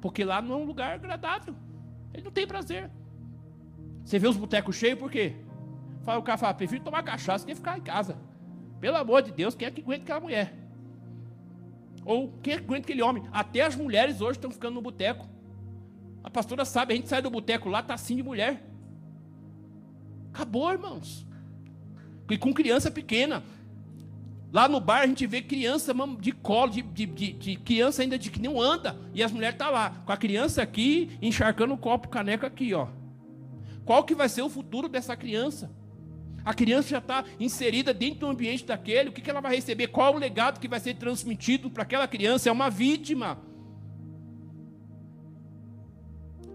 [0.00, 1.54] porque lá não é um lugar agradável.
[2.12, 2.88] Ele não tem prazer.
[4.04, 5.34] Você vê os botecos cheios, por quê?
[6.02, 8.18] Fala o cara fala, prefiro tomar cachaça do que ficar em casa.
[8.80, 10.54] Pelo amor de Deus, quem é que aguenta aquela mulher?
[12.04, 13.24] Ou quem é que aguenta aquele homem?
[13.32, 15.26] Até as mulheres hoje estão ficando no boteco.
[16.22, 18.62] A pastora sabe, a gente sai do boteco lá, tá assim de mulher.
[20.32, 21.26] Acabou, irmãos.
[22.28, 23.42] E com criança pequena.
[24.52, 28.18] Lá no bar a gente vê criança de colo, de, de, de, de criança ainda
[28.18, 28.96] de que não anda.
[29.14, 32.74] E as mulheres estão tá lá, com a criança aqui, encharcando o copo, caneca aqui,
[32.74, 32.88] ó.
[33.84, 35.70] Qual que vai ser o futuro dessa criança?
[36.44, 39.88] A criança já está inserida dentro do ambiente daquele, o que, que ela vai receber?
[39.88, 42.48] Qual o legado que vai ser transmitido para aquela criança?
[42.48, 43.38] É uma vítima.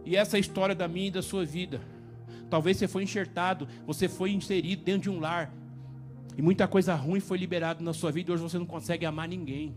[0.06, 1.82] E essa é a história da minha e da sua vida.
[2.50, 5.54] Talvez você foi enxertado, você foi inserido dentro de um lar.
[6.38, 9.76] E muita coisa ruim foi liberada na sua vida hoje você não consegue amar ninguém.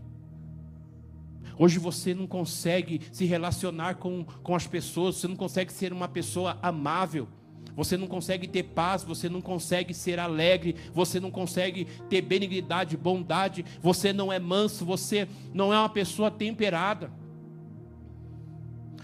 [1.57, 6.07] Hoje você não consegue se relacionar com, com as pessoas, você não consegue ser uma
[6.07, 7.27] pessoa amável.
[7.75, 12.95] Você não consegue ter paz, você não consegue ser alegre, você não consegue ter benignidade,
[12.95, 17.11] bondade, você não é manso, você não é uma pessoa temperada.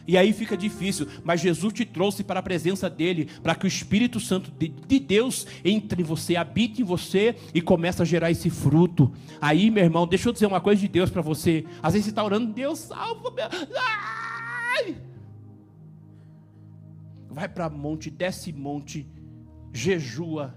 [0.09, 3.67] E aí fica difícil, mas Jesus te trouxe para a presença dele, para que o
[3.67, 8.49] Espírito Santo de Deus entre em você, habite em você e comece a gerar esse
[8.49, 9.11] fruto.
[9.39, 11.63] Aí, meu irmão, deixa eu dizer uma coisa de Deus para você.
[11.81, 13.43] Às vezes você está orando, Deus salva-me.
[17.29, 19.07] Vai para monte, desce monte,
[19.71, 20.55] jejua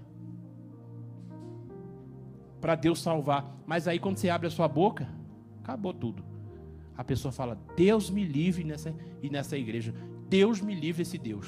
[2.59, 3.55] para Deus salvar.
[3.65, 5.07] Mas aí quando você abre a sua boca,
[5.61, 6.33] acabou tudo
[6.95, 9.93] a pessoa fala: Deus me livre nessa, e nessa igreja.
[10.29, 11.47] Deus me livre esse Deus.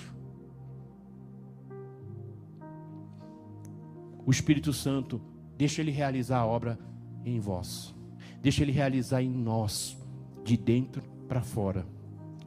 [4.25, 5.21] O Espírito Santo,
[5.55, 6.79] deixa ele realizar a obra
[7.23, 7.93] em vós.
[8.41, 9.97] Deixa ele realizar em nós,
[10.43, 11.85] de dentro para fora.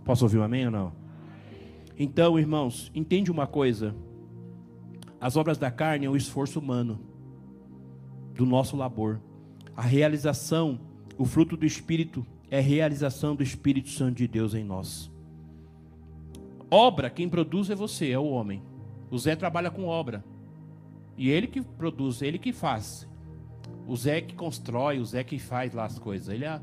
[0.05, 0.93] Posso ouvir um amém ou não?
[1.99, 3.95] Então, irmãos, entende uma coisa:
[5.21, 7.01] as obras da carne é um esforço humano.
[8.35, 9.21] do nosso labor.
[9.77, 10.79] A realização,
[11.19, 15.11] o fruto do Espírito, é a realização do Espírito Santo de Deus em nós.
[16.71, 18.63] Obra, quem produz é você, é o homem.
[19.11, 20.25] O Zé trabalha com obra.
[21.17, 23.09] E ele que produz, ele que faz.
[23.89, 26.29] O Zé que constrói, o Zé que faz lá as coisas.
[26.29, 26.61] Ele é...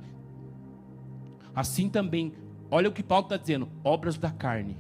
[1.54, 2.32] Assim também,
[2.72, 4.78] olha o que Paulo está dizendo: obras da carne.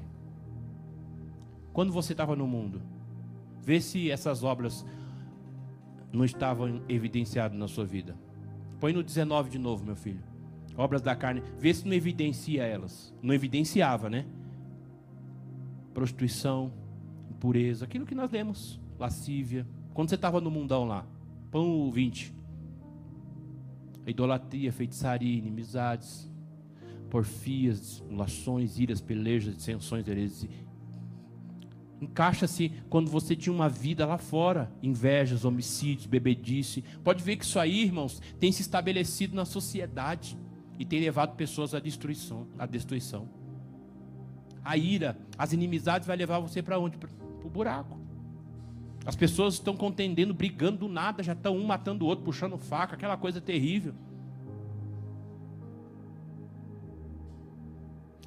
[1.75, 2.81] Quando você estava no mundo,
[3.61, 4.85] vê se essas obras
[6.09, 8.17] não estavam evidenciadas na sua vida.
[8.79, 10.23] Põe no 19 de novo, meu filho.
[10.77, 13.13] Obras da carne, vê se não evidencia elas.
[13.21, 14.25] Não evidenciava, né?
[15.93, 16.71] Prostituição,
[17.29, 19.67] impureza, aquilo que nós lemos, lascívia.
[19.93, 21.05] Quando você estava no mundão lá,
[21.51, 22.33] pão 20.
[24.07, 26.31] Idolatria, feitiçaria, inimizades,
[27.09, 30.64] porfias, dissimulações, iras, pelejas, dissensões, heresias.
[32.01, 36.83] Encaixa-se quando você tinha uma vida lá fora, invejas, homicídios, bebedice.
[37.03, 40.37] Pode ver que isso aí, irmãos, tem se estabelecido na sociedade
[40.77, 43.29] e tem levado pessoas à destruição, à destruição.
[44.63, 46.97] A ira, as inimizades vai levar você para onde?
[46.97, 47.09] Para
[47.43, 47.97] o buraco.
[49.05, 52.95] As pessoas estão contendendo, brigando do nada, já estão um matando o outro, puxando faca,
[52.95, 53.93] aquela coisa terrível.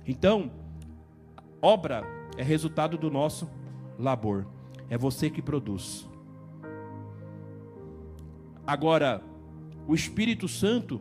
[0.07, 0.51] Então,
[1.61, 3.51] obra é resultado do nosso
[3.99, 4.47] labor.
[4.89, 6.09] É você que produz.
[8.65, 9.21] Agora,
[9.89, 11.01] o Espírito Santo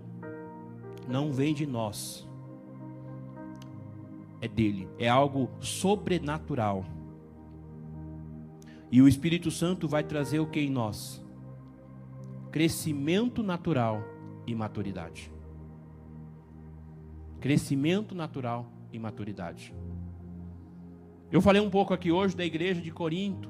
[1.08, 2.28] não vem de nós,
[4.42, 6.84] é dele, é algo sobrenatural.
[8.92, 11.24] E o Espírito Santo vai trazer o que em nós?
[12.52, 14.02] Crescimento natural
[14.48, 15.32] e maturidade.
[17.40, 19.76] Crescimento natural e maturidade.
[21.32, 23.50] Eu falei um pouco aqui hoje da igreja de Corinto,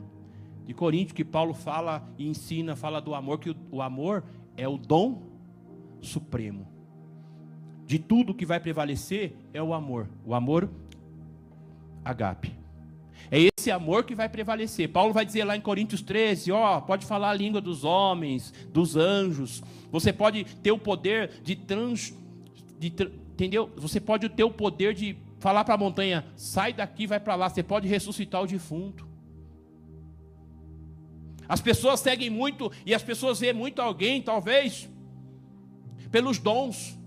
[0.65, 4.23] de Corinto que Paulo fala e ensina, fala do amor, que o, amor
[4.55, 5.21] é o dom
[6.01, 6.67] supremo.
[7.85, 10.69] De tudo que vai prevalecer é o amor, o amor
[12.03, 12.51] agape.
[13.29, 14.89] É esse amor que vai prevalecer.
[14.89, 18.95] Paulo vai dizer lá em Coríntios 13, ó, pode falar a língua dos homens, dos
[18.95, 19.63] anjos.
[19.91, 22.13] Você pode ter o poder de trans
[22.79, 23.69] de, entendeu?
[23.77, 27.49] Você pode ter o poder de falar para a montanha, sai daqui, vai para lá.
[27.49, 29.07] Você pode ressuscitar o defunto.
[31.47, 34.89] As pessoas seguem muito e as pessoas veem muito alguém, talvez,
[36.11, 36.97] pelos dons.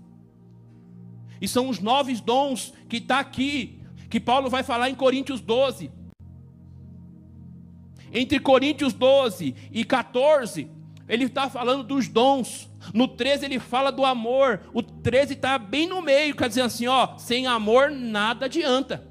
[1.39, 5.91] E são os nove dons que está aqui, que Paulo vai falar em Coríntios 12.
[8.13, 10.69] Entre Coríntios 12 e 14,
[11.11, 12.69] ele está falando dos dons.
[12.93, 14.61] No 13 ele fala do amor.
[14.73, 19.05] O 13 está bem no meio, quer dizer assim, ó, sem amor nada adianta.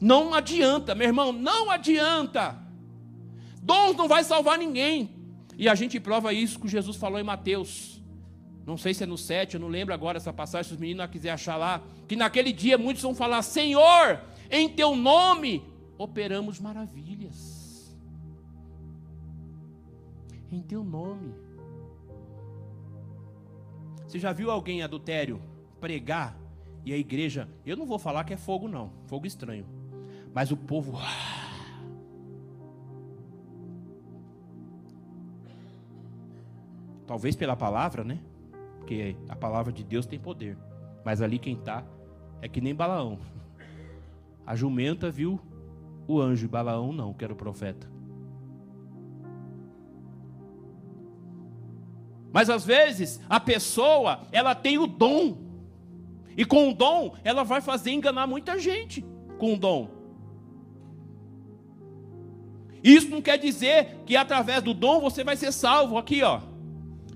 [0.00, 2.58] Não adianta, meu irmão, não adianta.
[3.60, 5.10] Dons não vai salvar ninguém.
[5.58, 8.02] E a gente prova isso que Jesus falou em Mateus.
[8.66, 11.10] Não sei se é no 7, eu não lembro agora essa passagem, se os meninos
[11.10, 11.82] quiserem achar lá.
[12.08, 14.18] Que naquele dia muitos vão falar: Senhor,
[14.50, 15.62] em teu nome
[15.98, 17.23] operamos maravilhas
[20.54, 21.34] em teu nome.
[24.06, 25.40] Você já viu alguém adultério
[25.80, 26.38] pregar
[26.84, 29.66] e a igreja, eu não vou falar que é fogo não, fogo estranho.
[30.32, 31.44] Mas o povo ah,
[37.06, 38.18] Talvez pela palavra, né?
[38.78, 40.56] Porque a palavra de Deus tem poder.
[41.04, 41.84] Mas ali quem está
[42.40, 43.18] é que nem Balaão.
[44.46, 45.40] A jumenta viu
[46.06, 47.93] o anjo, Balaão não, que era o profeta.
[52.34, 55.38] Mas às vezes a pessoa, ela tem o dom.
[56.36, 59.04] E com o dom, ela vai fazer enganar muita gente
[59.38, 59.88] com o dom.
[62.82, 65.96] Isso não quer dizer que através do dom você vai ser salvo.
[65.96, 66.40] Aqui, ó.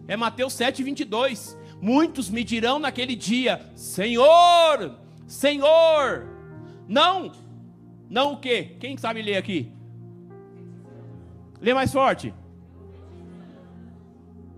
[0.07, 1.59] É Mateus 7, 22.
[1.83, 6.29] Muitos me dirão naquele dia: Senhor, Senhor.
[6.87, 7.33] Não,
[8.09, 8.77] não o quê?
[8.79, 9.73] Quem sabe ler aqui?
[11.61, 12.33] Lê mais forte.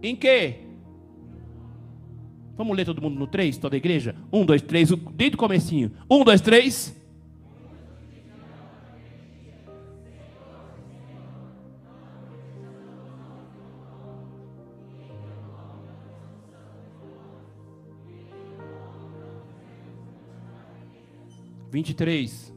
[0.02, 0.54] Em que?
[2.56, 4.14] Vamos ler todo mundo no 3, toda a igreja?
[4.32, 5.92] 1, 2, 3, desde o comecinho.
[6.10, 7.00] 1, 2, 3.
[21.70, 22.52] Vinte e três.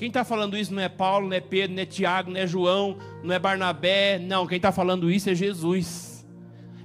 [0.00, 2.46] Quem está falando isso não é Paulo, não é Pedro, não é Tiago, não é
[2.46, 4.18] João, não é Barnabé.
[4.18, 6.26] Não, quem está falando isso é Jesus.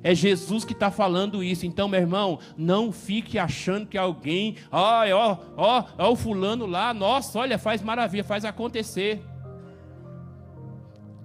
[0.03, 1.65] É Jesus que está falando isso.
[1.65, 6.93] Então, meu irmão, não fique achando que alguém, ó, ó, ó, ó, o fulano lá,
[6.93, 9.23] nossa, olha, faz maravilha, faz acontecer.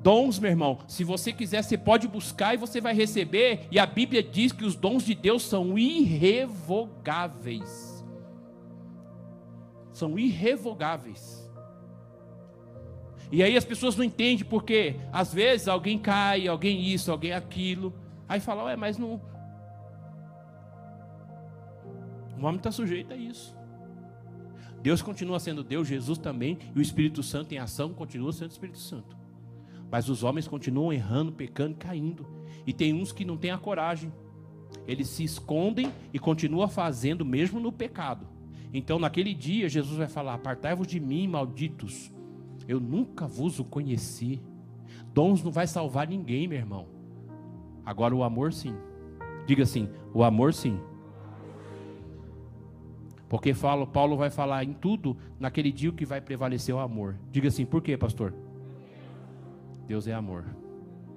[0.00, 3.66] Dons, meu irmão, se você quiser, você pode buscar e você vai receber.
[3.68, 8.04] E a Bíblia diz que os dons de Deus são irrevogáveis.
[9.92, 11.39] São irrevogáveis.
[13.32, 17.94] E aí as pessoas não entendem porque às vezes alguém cai, alguém isso, alguém aquilo.
[18.28, 19.20] Aí fala, ué, mas não.
[22.36, 23.54] O homem está sujeito a isso.
[24.82, 28.78] Deus continua sendo Deus, Jesus também, e o Espírito Santo em ação continua sendo Espírito
[28.78, 29.16] Santo.
[29.90, 32.26] Mas os homens continuam errando, pecando, caindo.
[32.66, 34.12] E tem uns que não têm a coragem.
[34.86, 38.26] Eles se escondem e continuam fazendo mesmo no pecado.
[38.72, 42.10] Então, naquele dia, Jesus vai falar: Apartai-vos de mim, malditos.
[42.70, 44.40] Eu nunca vos o conheci.
[45.12, 46.86] Dons não vai salvar ninguém, meu irmão.
[47.84, 48.72] Agora o amor sim.
[49.44, 50.78] Diga assim: o amor sim.
[53.28, 53.52] Porque
[53.92, 57.18] Paulo vai falar em tudo naquele dia que vai prevalecer o amor.
[57.32, 58.32] Diga assim: por quê, pastor?
[59.88, 60.44] Deus é amor.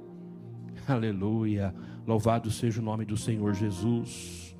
[0.89, 1.71] Aleluia.
[2.07, 4.57] Louvado seja o nome do Senhor Jesus.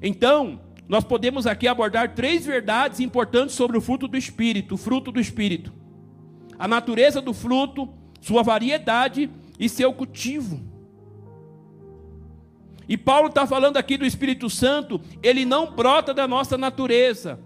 [0.00, 5.12] Então, nós podemos aqui abordar três verdades importantes sobre o fruto do Espírito, o fruto
[5.12, 5.84] do Espírito.
[6.58, 7.88] A natureza do fruto,
[8.20, 10.60] sua variedade e seu cultivo.
[12.88, 17.40] E Paulo está falando aqui do Espírito Santo, ele não brota da nossa natureza.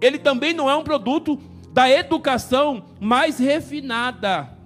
[0.00, 1.38] Ele também não é um produto
[1.72, 4.56] da educação mais refinada.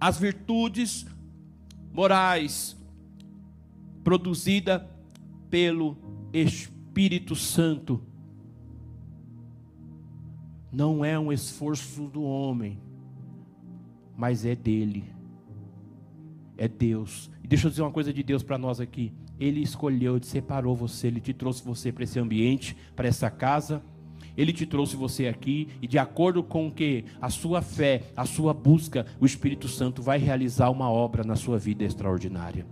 [0.00, 1.06] As virtudes
[1.92, 2.76] morais
[4.02, 4.88] produzida
[5.48, 5.96] pelo
[6.32, 8.04] Espírito Santo
[10.74, 12.80] não é um esforço do homem,
[14.16, 15.04] mas é dele.
[16.58, 17.30] É Deus.
[17.42, 19.12] E deixa eu dizer uma coisa de Deus para nós aqui.
[19.38, 23.82] Ele escolheu, ele separou você, ele te trouxe você para esse ambiente, para essa casa.
[24.36, 28.52] Ele te trouxe você aqui e de acordo com que a sua fé, a sua
[28.52, 32.66] busca, o Espírito Santo vai realizar uma obra na sua vida extraordinária.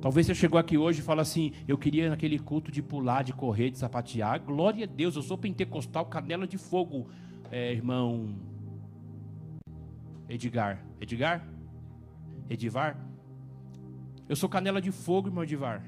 [0.00, 3.32] Talvez você chegou aqui hoje e fala assim: Eu queria naquele culto de pular, de
[3.32, 4.40] correr, de sapatear.
[4.40, 7.08] Glória a Deus, eu sou pentecostal, canela de fogo,
[7.50, 8.34] é, irmão
[10.28, 10.84] Edgar.
[11.00, 11.44] Edgar?
[12.48, 12.96] Edivar?
[14.28, 15.82] Eu sou canela de fogo, irmão Edivar.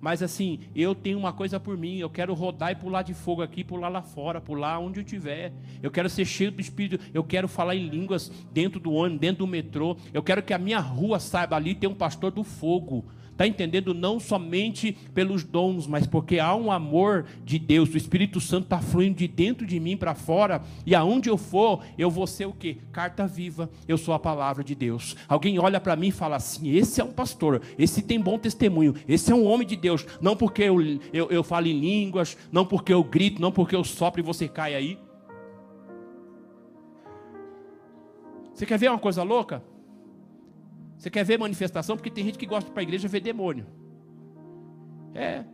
[0.00, 3.40] Mas assim, eu tenho uma coisa por mim, eu quero rodar e pular de fogo
[3.40, 5.52] aqui, pular lá fora, pular onde eu estiver.
[5.82, 9.38] Eu quero ser cheio do Espírito, eu quero falar em línguas dentro do ônibus, dentro
[9.38, 9.96] do metrô.
[10.12, 13.04] Eu quero que a minha rua saiba ali tem um pastor do fogo.
[13.32, 13.94] Está entendendo?
[13.94, 17.92] Não somente pelos dons, mas porque há um amor de Deus.
[17.92, 20.62] O Espírito Santo está fluindo de dentro de mim para fora.
[20.86, 22.76] E aonde eu for, eu vou ser o quê?
[22.92, 23.70] Carta viva.
[23.88, 25.16] Eu sou a palavra de Deus.
[25.26, 28.94] Alguém olha para mim e fala assim: esse é um pastor, esse tem bom testemunho,
[29.08, 30.06] esse é um homem de Deus.
[30.20, 30.80] Não porque eu,
[31.12, 34.46] eu, eu falo em línguas, não porque eu grito, não porque eu sopro e você
[34.46, 34.98] cai aí.
[38.54, 39.62] Você quer ver uma coisa louca?
[41.02, 41.96] Você quer ver manifestação?
[41.96, 43.66] Porque tem gente que gosta para a igreja ver demônio.
[45.12, 45.44] É.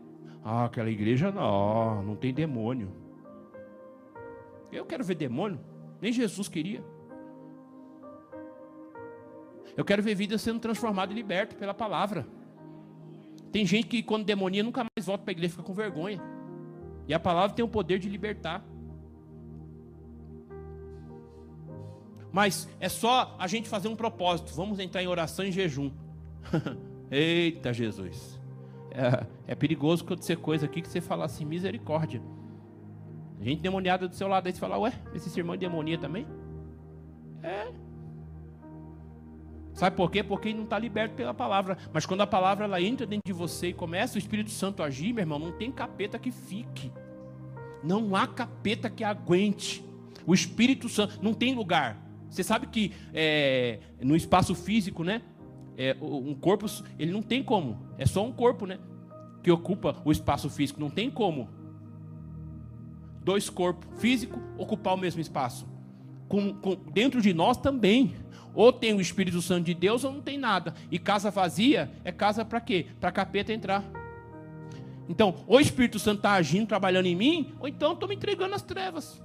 [0.44, 2.92] Ah, aquela igreja não, não tem demônio.
[4.70, 5.58] Eu quero ver demônio.
[6.02, 6.84] Nem Jesus queria.
[9.74, 12.26] Eu quero ver vida sendo transformada e liberta pela palavra.
[13.50, 16.20] Tem gente que quando demonia nunca mais volta para a igreja, fica com vergonha.
[17.06, 18.62] E a palavra tem o poder de libertar.
[22.32, 24.52] Mas é só a gente fazer um propósito.
[24.54, 25.90] Vamos entrar em oração e jejum.
[27.10, 28.38] Eita Jesus.
[28.90, 32.20] É, é perigoso acontecer coisa aqui que você fala assim, misericórdia.
[33.40, 36.26] Gente demoniada do seu lado aí você fala, ué, esse irmão é demonia também?
[37.42, 37.68] É.
[39.72, 40.24] Sabe por quê?
[40.24, 41.78] Porque ele não está liberto pela palavra.
[41.92, 44.86] Mas quando a palavra ela entra dentro de você e começa o Espírito Santo a
[44.86, 46.90] agir, meu irmão, não tem capeta que fique.
[47.82, 49.84] Não há capeta que aguente.
[50.26, 51.96] O Espírito Santo não tem lugar.
[52.30, 55.22] Você sabe que é, no espaço físico, né?
[55.76, 56.66] É, um corpo,
[56.98, 57.78] ele não tem como.
[57.96, 58.78] É só um corpo, né?
[59.42, 60.80] Que ocupa o espaço físico.
[60.80, 61.48] Não tem como
[63.22, 65.68] dois corpos físicos ocupar o mesmo espaço.
[66.28, 68.14] Com, com, dentro de nós também.
[68.54, 70.74] Ou tem o Espírito Santo de Deus ou não tem nada.
[70.90, 72.86] E casa vazia é casa para quê?
[72.98, 73.84] Para capeta entrar.
[75.08, 78.54] Então, ou o Espírito Santo está agindo, trabalhando em mim, ou então estou me entregando
[78.54, 79.22] às trevas.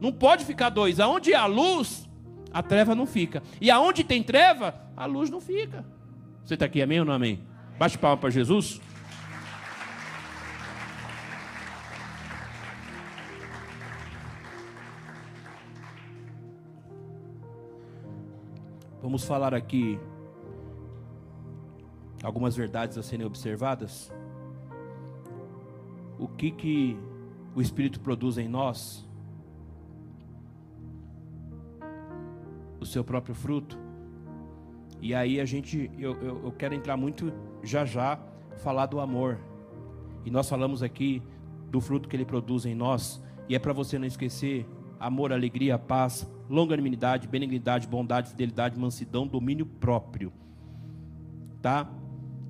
[0.00, 0.98] Não pode ficar dois.
[0.98, 2.08] Aonde é há luz,
[2.52, 3.42] a treva não fica.
[3.60, 5.84] E aonde tem treva, a luz não fica.
[6.44, 7.40] Você está aqui, amém ou não amém?
[7.78, 8.80] Bate palma para Jesus.
[19.02, 19.98] Vamos falar aqui
[22.22, 24.12] algumas verdades a serem observadas.
[26.18, 26.98] O que que
[27.54, 29.08] o Espírito produz em nós?
[32.90, 33.78] Seu próprio fruto.
[35.00, 37.32] E aí a gente, eu, eu, eu quero entrar muito
[37.62, 38.18] já já
[38.58, 39.38] falar do amor.
[40.24, 41.22] E nós falamos aqui
[41.70, 43.22] do fruto que ele produz em nós.
[43.48, 44.66] E é para você não esquecer:
[44.98, 50.32] amor, alegria, paz, longanimidade, benignidade, bondade, fidelidade, mansidão, domínio próprio.
[51.62, 51.90] Tá?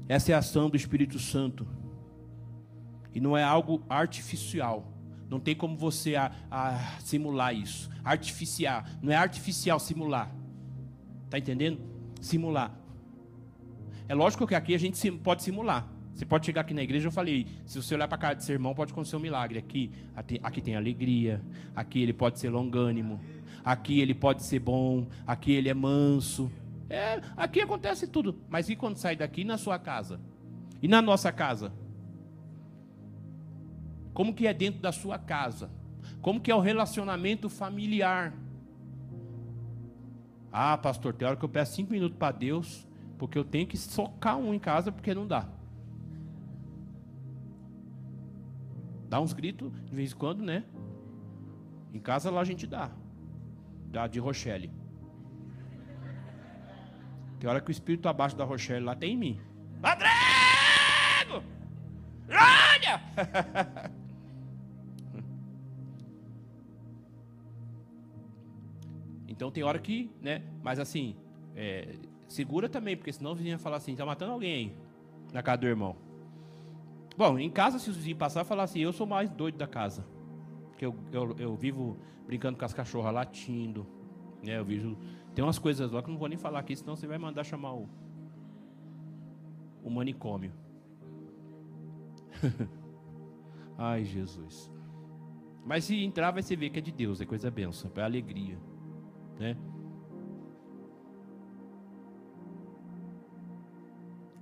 [0.08, 1.66] Essa é a ação do Espírito Santo.
[3.14, 4.86] E não é algo artificial.
[5.30, 7.88] Não tem como você a, a simular isso.
[8.04, 8.84] Artificial.
[9.00, 10.34] Não é artificial simular.
[11.30, 11.78] Tá entendendo?
[12.20, 12.74] Simular.
[14.08, 15.88] É lógico que aqui a gente pode simular.
[16.12, 18.44] Você pode chegar aqui na igreja, eu falei, se você olhar para a cara de
[18.44, 19.58] seu irmão, pode acontecer um milagre.
[19.58, 19.92] Aqui,
[20.42, 21.40] aqui tem alegria,
[21.74, 23.20] aqui ele pode ser longânimo,
[23.64, 26.50] aqui ele pode ser bom, aqui ele é manso.
[26.90, 28.36] É, aqui acontece tudo.
[28.48, 30.20] Mas e quando sai daqui na sua casa?
[30.82, 31.72] E na nossa casa?
[34.12, 35.70] Como que é dentro da sua casa?
[36.20, 38.34] Como que é o relacionamento familiar?
[40.52, 42.86] Ah, pastor, tem hora que eu peço cinco minutos para Deus,
[43.18, 45.48] porque eu tenho que socar um em casa, porque não dá.
[49.08, 50.64] Dá uns gritos de vez em quando, né?
[51.92, 52.90] Em casa lá a gente dá.
[53.86, 54.70] Dá de Rochelle.
[57.38, 59.40] Tem hora que o espírito abaixo da Rochelle lá tem em mim.
[59.80, 61.42] Padrego!
[62.28, 63.90] Olha!
[69.40, 70.42] então tem hora que, né?
[70.62, 71.16] Mas assim,
[71.56, 71.94] é,
[72.28, 74.76] segura também, porque senão o vizinho vai falar assim: tá matando alguém aí
[75.32, 75.96] na casa do irmão.
[77.16, 80.06] Bom, em casa, se os vizinhos passar, falar assim, eu sou mais doido da casa.
[80.68, 83.86] Porque eu, eu, eu vivo brincando com as cachorras latindo.
[84.42, 84.58] Né?
[84.58, 84.98] Eu vejo.
[85.34, 87.42] Tem umas coisas lá que eu não vou nem falar aqui, senão você vai mandar
[87.42, 87.88] chamar o,
[89.82, 90.52] o manicômio.
[93.78, 94.70] Ai, Jesus.
[95.64, 98.58] Mas se entrar, vai se ver que é de Deus, é coisa benção, é alegria.
[99.40, 99.56] Né?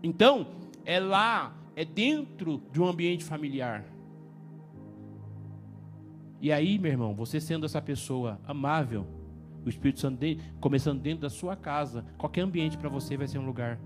[0.02, 0.48] Então,
[0.84, 3.84] é lá é dentro de um ambiente familiar.
[6.40, 9.06] E aí, meu irmão, você sendo essa pessoa amável,
[9.64, 13.38] o Espírito Santo de, começando dentro da sua casa, qualquer ambiente para você vai ser
[13.38, 13.78] um lugar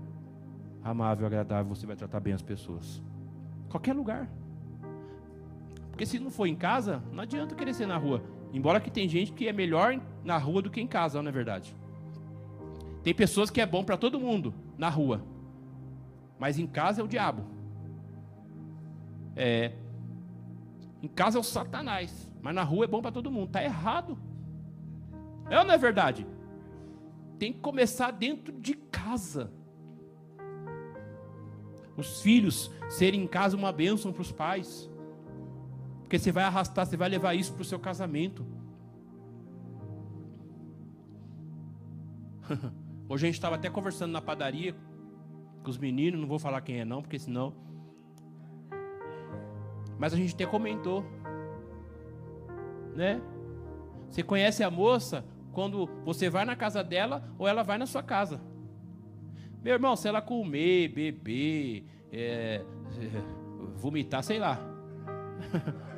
[0.83, 3.01] amável, agradável, você vai tratar bem as pessoas.
[3.69, 4.27] Qualquer lugar.
[5.89, 8.23] Porque se não for em casa, não adianta querer ser na rua.
[8.53, 11.31] Embora que tem gente que é melhor na rua do que em casa, não é
[11.31, 11.75] verdade?
[13.03, 15.25] Tem pessoas que é bom para todo mundo na rua.
[16.39, 17.43] Mas em casa é o diabo.
[19.35, 19.73] É,
[21.01, 23.47] em casa é o Satanás, mas na rua é bom para todo mundo.
[23.47, 24.17] Está errado.
[25.49, 26.25] É ou não é verdade?
[27.39, 29.51] Tem que começar dentro de casa.
[31.97, 34.89] Os filhos serem em casa uma bênção para os pais.
[36.13, 38.45] Porque você vai arrastar, você vai levar isso para o seu casamento.
[43.09, 44.75] Hoje a gente estava até conversando na padaria
[45.63, 47.55] com os meninos, não vou falar quem é não, porque senão
[49.97, 51.03] mas a gente até comentou,
[52.95, 53.19] né?
[54.07, 58.03] Você conhece a moça quando você vai na casa dela ou ela vai na sua
[58.03, 58.39] casa.
[59.63, 62.63] Meu irmão, se ela comer, beber, é,
[63.73, 64.59] vomitar, sei lá.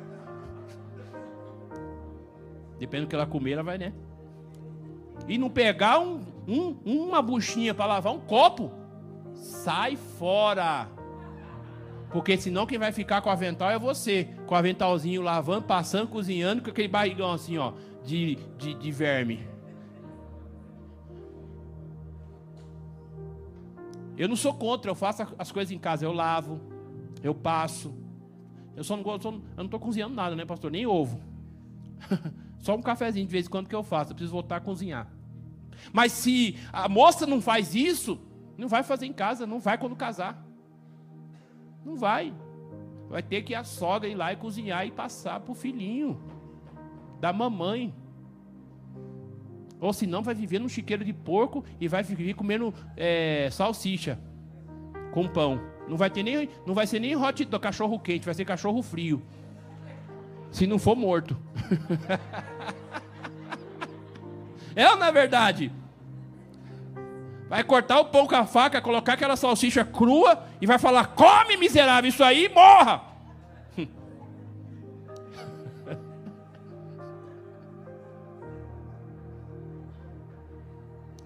[2.78, 3.92] Depende do que ela comer, ela vai, né?
[5.26, 8.70] E não pegar um, um, uma buchinha para lavar um copo,
[9.34, 10.88] sai fora.
[12.10, 14.28] Porque senão quem vai ficar com o avental é você.
[14.46, 17.72] Com o aventalzinho lavando, passando, cozinhando, com aquele barrigão assim, ó,
[18.04, 19.46] de, de, de verme.
[24.16, 26.60] Eu não sou contra, eu faço as coisas em casa, eu lavo,
[27.22, 27.94] eu passo.
[28.74, 30.70] Eu só não gosto, eu não estou cozinhando nada, né, pastor?
[30.70, 31.20] Nem ovo.
[32.58, 35.08] só um cafezinho de vez em quando que eu faço, eu preciso voltar a cozinhar.
[35.92, 38.18] Mas se a moça não faz isso,
[38.56, 40.44] não vai fazer em casa, não vai quando casar.
[41.84, 42.34] Não vai.
[43.08, 46.20] Vai ter que a sogra ir lá e cozinhar e passar para o filhinho
[47.20, 47.94] da mamãe.
[49.80, 54.18] Ou senão vai viver num chiqueiro de porco e vai viver comendo é, salsicha
[55.12, 55.60] com pão.
[55.86, 58.82] Não vai ter nem, não vai ser nem hot dog, cachorro quente, vai ser cachorro
[58.82, 59.22] frio.
[60.50, 61.36] Se não for morto.
[64.74, 65.70] é ou não é verdade?
[67.48, 71.56] Vai cortar o pão com a faca, colocar aquela salsicha crua e vai falar: come
[71.56, 73.02] miserável isso aí morra.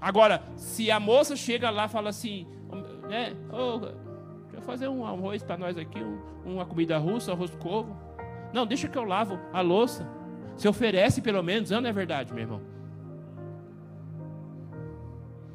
[0.01, 2.47] Agora, se a moça chega lá e fala assim,
[3.09, 3.35] né?
[3.51, 7.97] Oh, deixa eu fazer um arroz para nós aqui, um, uma comida russa, arroz ovo.
[8.53, 10.07] Não, deixa que eu lavo a louça.
[10.61, 12.61] Se oferece pelo menos, não é verdade, meu irmão?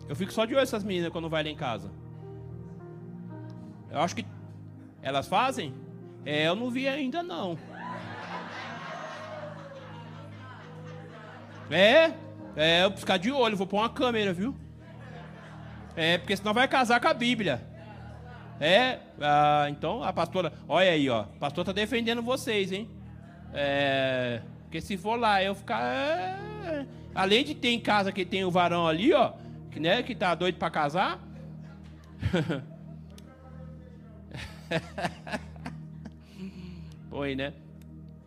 [0.10, 1.92] Eu fico só de olho essas meninas quando vai lá em casa.
[3.92, 4.26] Eu acho que
[5.04, 5.76] elas fazem?
[6.26, 7.56] É, eu não vi ainda não.
[11.70, 12.12] É,
[12.56, 14.56] é, eu vou ficar de olho, vou pôr uma câmera, viu?
[15.96, 17.64] É, porque senão vai casar com a Bíblia.
[18.60, 22.90] É, ah, então a pastora, olha aí, ó, a pastora tá defendendo vocês, hein?
[23.54, 24.42] É,
[24.76, 28.52] porque se for lá eu ficar, é, além de ter em casa que tem o
[28.52, 29.32] varão ali, ó,
[29.72, 31.18] que né, que tá doido para casar.
[37.10, 37.54] Foi, né?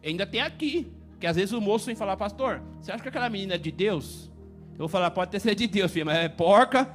[0.03, 0.91] Ainda tem aqui,
[1.21, 3.71] que às vezes o moço vem falar, pastor, você acha que aquela menina é de
[3.71, 4.31] Deus?
[4.73, 6.89] Eu vou falar, pode ter sido de Deus, filho, mas é porca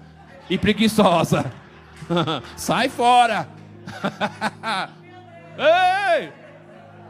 [0.50, 1.54] e preguiçosa.
[2.58, 3.48] Sai fora!
[6.18, 6.34] Ei!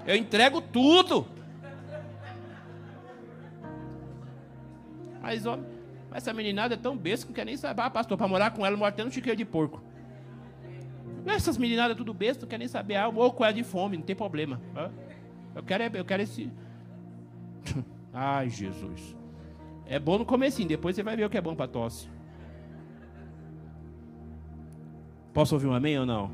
[0.05, 1.31] Eu entrego tudo.
[5.23, 5.57] Mas, ó,
[6.13, 7.81] essa meninada é tão besta que não quer nem saber.
[7.81, 9.81] Ah, pastor, para morar com ela, mora até no chiqueiro de porco.
[11.25, 12.97] Essas meninadas tudo besta, não quer nem saber.
[12.97, 14.59] Ah, eu morro com ela de fome, não tem problema.
[15.55, 16.51] Eu quero, eu quero esse.
[18.11, 19.15] Ai, Jesus.
[19.85, 22.09] É bom no comecinho, depois você vai ver o que é bom para tosse.
[25.33, 26.31] Posso ouvir um amém ou não?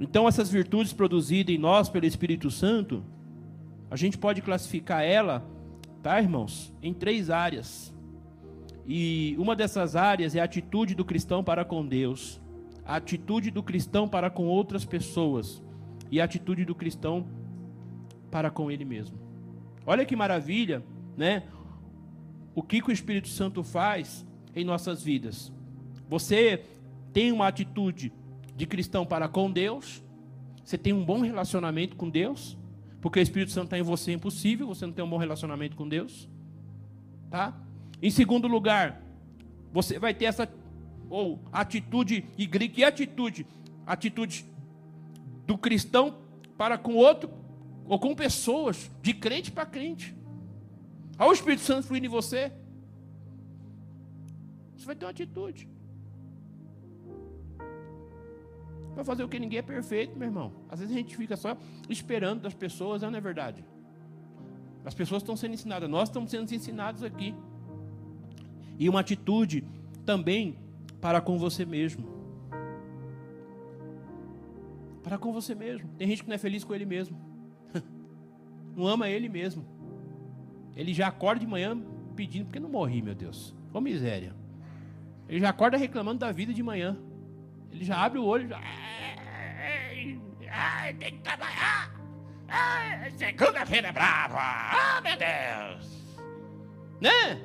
[0.00, 3.04] Então, essas virtudes produzidas em nós pelo Espírito Santo,
[3.90, 5.44] a gente pode classificar ela,
[6.04, 7.90] tá, irmãos, em três áreas.
[8.86, 12.42] E uma dessas áreas é a atitude do cristão para com Deus,
[12.84, 15.62] a atitude do cristão para com outras pessoas
[16.10, 17.26] e a atitude do cristão
[18.30, 19.18] para com ele mesmo.
[19.86, 20.84] Olha que maravilha,
[21.16, 21.44] né?
[22.54, 25.50] O que, que o Espírito Santo faz em nossas vidas.
[26.06, 26.66] Você
[27.14, 28.12] tem uma atitude
[28.54, 30.04] de cristão para com Deus,
[30.62, 32.58] você tem um bom relacionamento com Deus,
[33.04, 35.76] porque o Espírito Santo está em você, é impossível você não ter um bom relacionamento
[35.76, 36.26] com Deus,
[37.30, 37.54] tá?
[38.00, 39.02] Em segundo lugar,
[39.70, 40.50] você vai ter essa
[41.10, 43.46] ou atitude e que atitude?
[43.86, 44.46] Atitude
[45.46, 46.16] do cristão
[46.56, 47.28] para com outro
[47.84, 50.16] ou com pessoas, de crente para crente.
[51.18, 52.50] Olha o Espírito Santo fluindo em você.
[54.78, 55.68] Você vai ter uma atitude.
[58.94, 60.52] Vai fazer o que ninguém é perfeito, meu irmão.
[60.68, 61.56] Às vezes a gente fica só
[61.88, 63.64] esperando das pessoas, não é verdade?
[64.84, 67.34] As pessoas estão sendo ensinadas, nós estamos sendo ensinados aqui.
[68.78, 69.64] E uma atitude
[70.04, 70.58] também
[71.00, 72.06] para com você mesmo.
[75.02, 75.88] Para com você mesmo.
[75.96, 77.16] Tem gente que não é feliz com ele mesmo.
[78.74, 79.64] Não ama ele mesmo.
[80.74, 81.80] Ele já acorda de manhã
[82.16, 83.54] pedindo, porque não morri, meu Deus.
[83.72, 84.34] Ô miséria.
[85.28, 86.96] Ele já acorda reclamando da vida de manhã.
[87.74, 88.60] Ele já abre o olho, já.
[90.56, 91.92] Ai, tem que trabalhar.
[93.16, 94.38] Segunda-feira é brava.
[94.38, 96.16] Ah, meu Deus.
[97.00, 97.42] Né?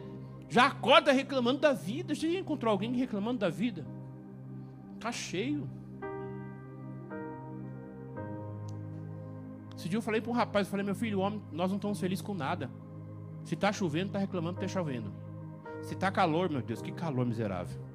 [0.47, 2.13] Já acorda reclamando da vida.
[2.13, 3.88] Você já encontrou alguém reclamando da vida?
[4.99, 5.67] Tá cheio.
[9.75, 11.99] Esse dia eu falei para um rapaz, eu falei, meu filho, homem, nós não estamos
[11.99, 12.69] felizes com nada.
[13.45, 15.11] Se está chovendo, está reclamando que está chovendo.
[15.82, 17.88] Se está calor, meu Deus, que calor miserável.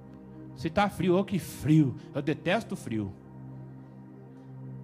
[0.57, 1.97] Se está frio, oh que frio.
[2.15, 3.13] Eu detesto frio.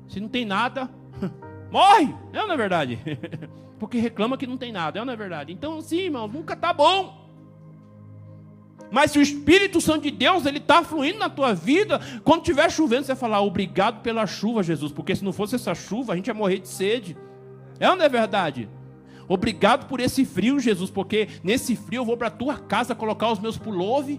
[0.09, 0.91] Se não tem nada,
[1.71, 2.15] morre!
[2.33, 2.99] É não é verdade?
[3.79, 5.53] Porque reclama que não tem nada, é não é verdade?
[5.53, 7.21] Então, sim, irmão, nunca está bom.
[8.91, 12.71] Mas se o Espírito Santo de Deus ele está fluindo na tua vida, quando estiver
[12.71, 16.17] chovendo, você vai falar obrigado pela chuva, Jesus, porque se não fosse essa chuva, a
[16.17, 17.17] gente ia morrer de sede.
[17.79, 18.69] É ou não é verdade?
[19.29, 23.31] Obrigado por esse frio, Jesus, porque nesse frio eu vou para a tua casa colocar
[23.31, 24.19] os meus pullover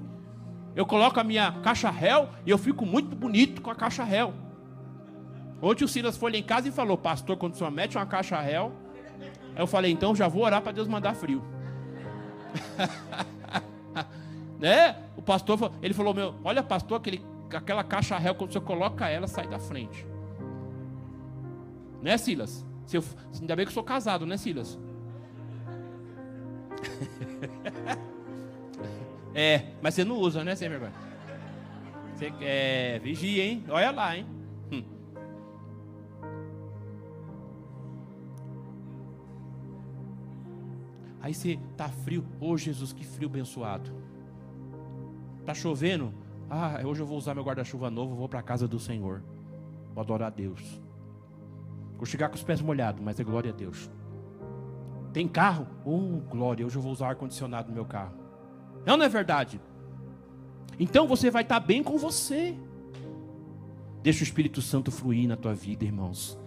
[0.75, 4.33] eu coloco a minha caixa réu e eu fico muito bonito com a caixa réu.
[5.61, 8.05] Ontem o Silas foi lá em casa e falou, pastor, quando o senhor mete uma
[8.05, 8.71] caixa réu,
[9.55, 11.43] eu falei, então já vou orar para Deus mandar frio.
[14.59, 14.97] né?
[15.15, 19.27] O pastor, ele falou, meu, olha pastor, aquele, aquela caixa réu, quando você coloca ela,
[19.27, 20.05] sai da frente.
[22.01, 22.65] Né, Silas?
[22.87, 23.03] Se eu,
[23.39, 24.79] ainda bem que eu sou casado, né, Silas?
[29.41, 30.93] É, mas você não usa, né, sem vergonha?
[32.13, 33.63] Você é, vigia, hein?
[33.69, 34.27] Olha lá, hein?
[34.71, 34.83] Hum.
[41.19, 43.91] Aí você tá frio, ô oh, Jesus, que frio abençoado.
[45.43, 46.13] Tá chovendo?
[46.47, 49.23] Ah, hoje eu vou usar meu guarda-chuva novo, vou para casa do Senhor.
[49.95, 50.79] Vou adorar a Deus.
[51.97, 53.89] Vou chegar com os pés molhados, mas é glória a Deus.
[55.11, 55.65] Tem carro?
[55.83, 58.20] Oh, glória, hoje eu vou usar ar-condicionado no meu carro.
[58.85, 59.61] Não, não é verdade?
[60.79, 62.55] Então você vai estar bem com você.
[64.01, 66.39] Deixa o Espírito Santo fluir na tua vida, irmãos.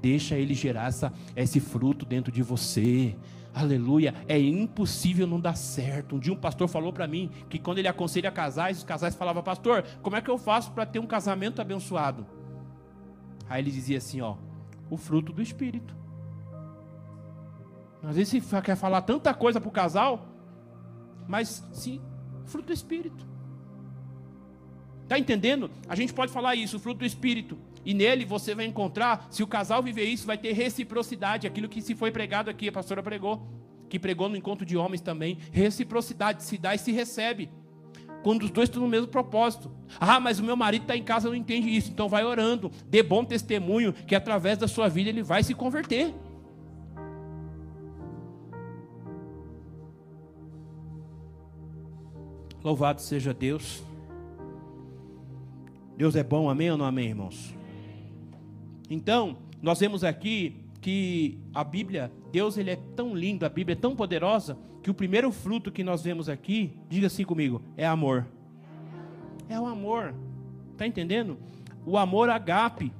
[0.00, 3.14] Deixa ele gerar essa, esse fruto dentro de você.
[3.54, 4.14] Aleluia.
[4.26, 6.16] É impossível não dar certo.
[6.16, 9.42] Um dia um pastor falou para mim que quando ele aconselha casais, os casais falavam,
[9.42, 12.26] pastor, como é que eu faço para ter um casamento abençoado?
[13.48, 14.36] Aí ele dizia assim, ó,
[14.88, 15.94] o fruto do Espírito.
[18.02, 20.31] Às vezes você quer falar tanta coisa para o casal,
[21.28, 22.00] mas sim,
[22.44, 23.26] fruto do Espírito.
[25.02, 25.70] Está entendendo?
[25.88, 27.58] A gente pode falar isso, fruto do Espírito.
[27.84, 31.46] E nele você vai encontrar, se o casal viver isso, vai ter reciprocidade.
[31.46, 33.46] Aquilo que se foi pregado aqui, a pastora pregou,
[33.88, 35.36] que pregou no encontro de homens também.
[35.50, 37.50] Reciprocidade, se dá e se recebe.
[38.22, 39.70] Quando os dois estão no mesmo propósito.
[39.98, 41.90] Ah, mas o meu marido está em casa não entende isso.
[41.90, 46.14] Então vai orando, dê bom testemunho, que através da sua vida ele vai se converter.
[52.62, 53.82] Louvado seja Deus.
[55.96, 57.54] Deus é bom, amém ou não amém, irmãos?
[58.88, 63.80] Então, nós vemos aqui que a Bíblia, Deus ele é tão lindo, a Bíblia é
[63.80, 68.26] tão poderosa, que o primeiro fruto que nós vemos aqui, diga assim comigo, é amor.
[69.48, 70.14] É o amor.
[70.72, 71.38] Está entendendo?
[71.86, 72.92] O amor agape.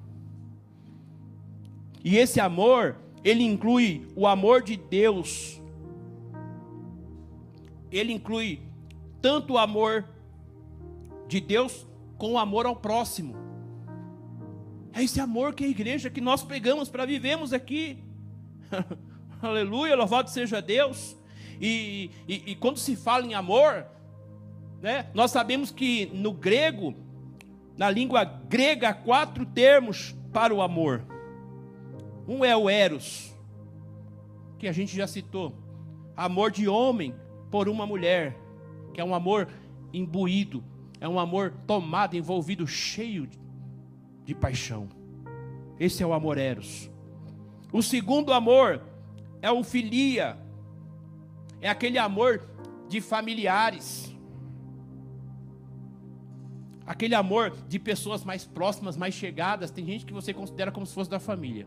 [2.04, 5.60] E esse amor, ele inclui o amor de Deus.
[7.90, 8.60] Ele inclui
[9.23, 10.05] tanto o amor
[11.29, 11.87] de Deus
[12.18, 13.37] com o amor ao próximo.
[14.93, 17.99] É esse amor que a igreja que nós pegamos para vivermos aqui.
[19.41, 21.16] Aleluia, louvado seja Deus.
[21.61, 23.87] E, e, e, quando se fala em amor,
[24.81, 26.95] né, nós sabemos que no grego,
[27.77, 31.05] na língua grega, há quatro termos para o amor.
[32.27, 33.35] Um é o eros,
[34.59, 35.55] que a gente já citou.
[36.16, 37.14] Amor de homem
[37.51, 38.37] por uma mulher,
[38.93, 39.49] que é um amor
[39.93, 40.62] imbuído,
[41.01, 43.28] é um amor tomado, envolvido, cheio
[44.24, 44.88] de, paixão.
[45.78, 46.90] Esse é o amor eros.
[47.72, 48.82] O segundo amor
[49.43, 50.38] é o filia.
[51.61, 52.43] É aquele amor
[52.88, 54.16] de familiares.
[56.86, 59.70] Aquele amor de pessoas mais próximas, mais chegadas.
[59.70, 61.66] Tem gente que você considera como se fosse da família,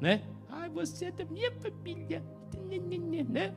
[0.00, 0.22] né?
[0.48, 2.22] Ai, você é da minha família,
[3.28, 3.54] né?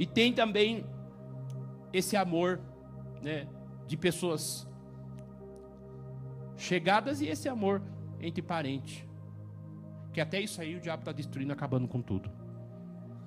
[0.00, 0.82] E tem também
[1.92, 2.58] esse amor
[3.22, 3.46] né,
[3.86, 4.66] de pessoas
[6.56, 7.82] chegadas e esse amor
[8.18, 9.06] entre parentes.
[10.10, 12.30] Que até isso aí o diabo está destruindo, acabando com tudo.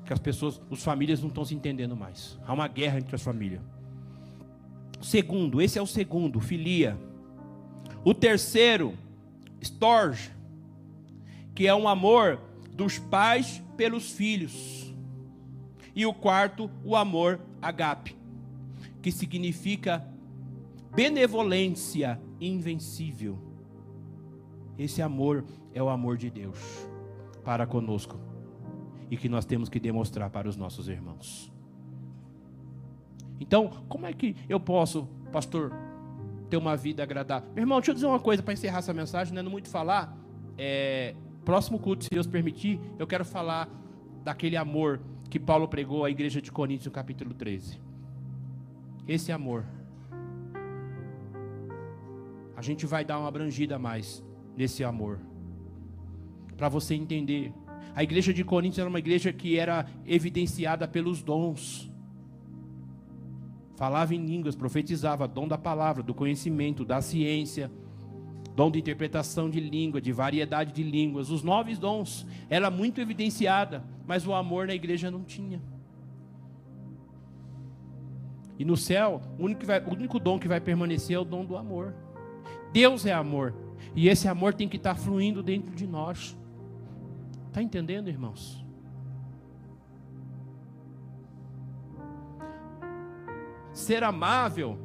[0.03, 2.39] Que as pessoas, os famílias não estão se entendendo mais.
[2.43, 3.61] Há uma guerra entre as famílias.
[4.99, 6.97] Segundo, esse é o segundo, filia.
[8.03, 8.97] O terceiro,
[9.61, 10.31] storge,
[11.53, 14.82] que é um amor dos pais pelos filhos.
[15.95, 18.15] E o quarto, o amor agape,
[19.01, 20.05] que significa
[20.95, 23.37] benevolência invencível.
[24.77, 26.59] Esse amor é o amor de Deus
[27.43, 28.17] para conosco
[29.09, 31.51] e que nós temos que demonstrar para os nossos irmãos.
[33.39, 35.71] Então, como é que eu posso, pastor,
[36.49, 37.49] ter uma vida agradável?
[37.53, 40.17] Meu irmão, deixa eu dizer uma coisa para encerrar essa mensagem, não é muito falar.
[40.57, 43.69] É, próximo culto, se Deus permitir, eu quero falar
[44.23, 44.99] daquele amor
[45.33, 47.79] que Paulo pregou à igreja de Coríntios, no capítulo 13
[49.07, 49.65] esse amor.
[52.55, 54.23] A gente vai dar uma abrangida mais
[54.55, 55.19] nesse amor.
[56.55, 57.51] Para você entender.
[57.95, 61.91] A igreja de Coríntios era uma igreja que era evidenciada pelos dons.
[63.75, 67.71] Falava em línguas, profetizava, dom da palavra, do conhecimento, da ciência,
[68.55, 71.31] dom de interpretação de língua, de variedade de línguas.
[71.31, 75.61] Os nove dons era muito evidenciada, mas o amor na igreja não tinha.
[78.57, 81.43] E no céu, o único, vai, o único dom que vai permanecer é o dom
[81.43, 81.93] do amor.
[82.71, 83.53] Deus é amor.
[83.95, 86.37] E esse amor tem que estar fluindo dentro de nós.
[87.47, 88.63] Está entendendo, irmãos?
[93.73, 94.77] Ser amável.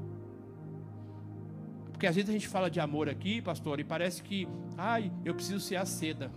[1.92, 5.34] Porque às vezes a gente fala de amor aqui, pastor, e parece que, ai, eu
[5.34, 6.30] preciso ser a seda.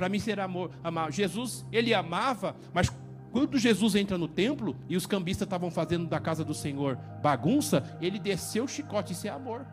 [0.00, 1.12] Para mim ser amor, amar.
[1.12, 2.90] Jesus, ele amava, mas
[3.30, 7.84] quando Jesus entra no templo e os cambistas estavam fazendo da casa do Senhor bagunça,
[8.00, 9.12] ele desceu o chicote.
[9.12, 9.66] Isso é amor.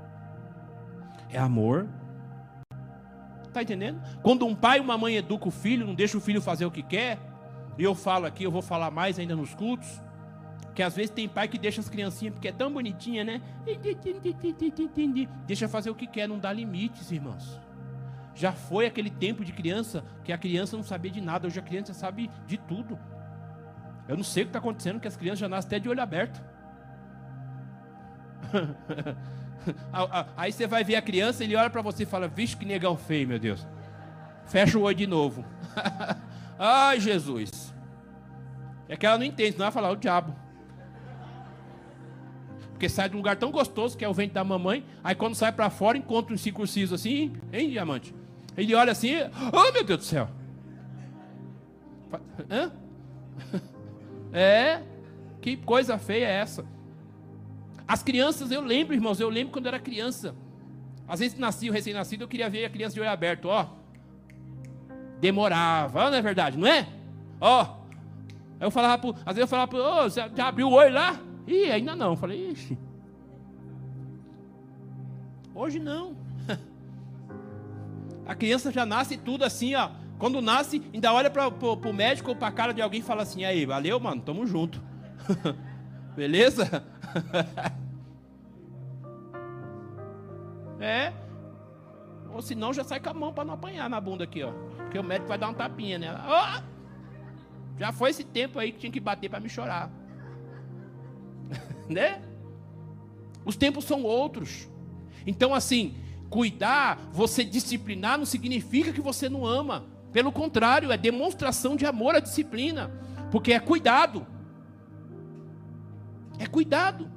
[1.29, 1.87] É amor.
[3.45, 4.01] Está entendendo?
[4.21, 6.71] Quando um pai e uma mãe educam o filho, não deixa o filho fazer o
[6.71, 7.17] que quer,
[7.77, 9.87] e eu falo aqui, eu vou falar mais ainda nos cultos,
[10.75, 13.41] que às vezes tem pai que deixa as criancinhas, porque é tão bonitinha, né?
[15.47, 17.65] Deixa fazer o que quer, não dá limites, irmãos.
[18.37, 21.63] Já foi aquele tempo de criança que a criança não sabia de nada, hoje a
[21.63, 22.99] criança sabe de tudo.
[24.07, 25.99] Eu não sei o que está acontecendo, que as crianças já nascem até de olho
[25.99, 26.39] aberto.
[30.37, 32.95] Aí você vai ver a criança, ele olha para você e fala: Vixe, que negão
[32.95, 33.65] feio, meu Deus.
[34.45, 35.43] Fecha o olho de novo.
[36.59, 37.73] Ai, Jesus.
[38.87, 40.35] É que ela não entende, senão vai falar: O diabo.
[42.69, 44.85] Porque sai de um lugar tão gostoso que é o ventre da mamãe.
[45.03, 48.13] Aí quando sai para fora, encontra um circunciso assim, hein, diamante?
[48.57, 49.11] Ele olha assim:
[49.53, 50.27] Oh, meu Deus do céu.
[52.49, 52.71] Hã?
[54.33, 54.83] É,
[55.41, 56.65] que coisa feia é essa?
[57.87, 60.35] As crianças, eu lembro, irmãos, eu lembro quando era criança.
[61.07, 63.67] Às vezes nascia o recém-nascido, eu queria ver a criança de olho aberto, ó.
[65.21, 66.87] Demorava, não é verdade, não é?
[67.39, 67.77] Ó.
[68.59, 70.93] eu falava pro, às vezes eu falava pro, ô, oh, você já abriu o olho
[70.93, 71.17] lá?
[71.47, 72.11] Ih, ainda não.
[72.11, 72.77] Eu falei, ixi.
[75.55, 76.15] Hoje não.
[78.27, 79.89] A criança já nasce tudo assim, ó.
[80.19, 83.21] Quando nasce, ainda olha para o médico ou para a cara de alguém e fala
[83.21, 84.83] assim: aí, valeu, mano, tamo junto.
[86.15, 86.83] Beleza?
[90.81, 91.13] é.
[92.33, 94.51] Ou senão já sai com a mão para não apanhar na bunda aqui, ó.
[94.75, 96.25] Porque o médico vai dar um tapinha nela.
[96.27, 96.77] Oh!
[97.79, 99.89] Já foi esse tempo aí que tinha que bater para me chorar.
[101.87, 102.21] né?
[103.45, 104.67] Os tempos são outros.
[105.25, 105.95] Então, assim,
[106.29, 109.85] cuidar, você disciplinar, não significa que você não ama.
[110.11, 112.91] Pelo contrário, é demonstração de amor à disciplina,
[113.31, 114.25] porque é cuidado.
[116.39, 117.11] É cuidado.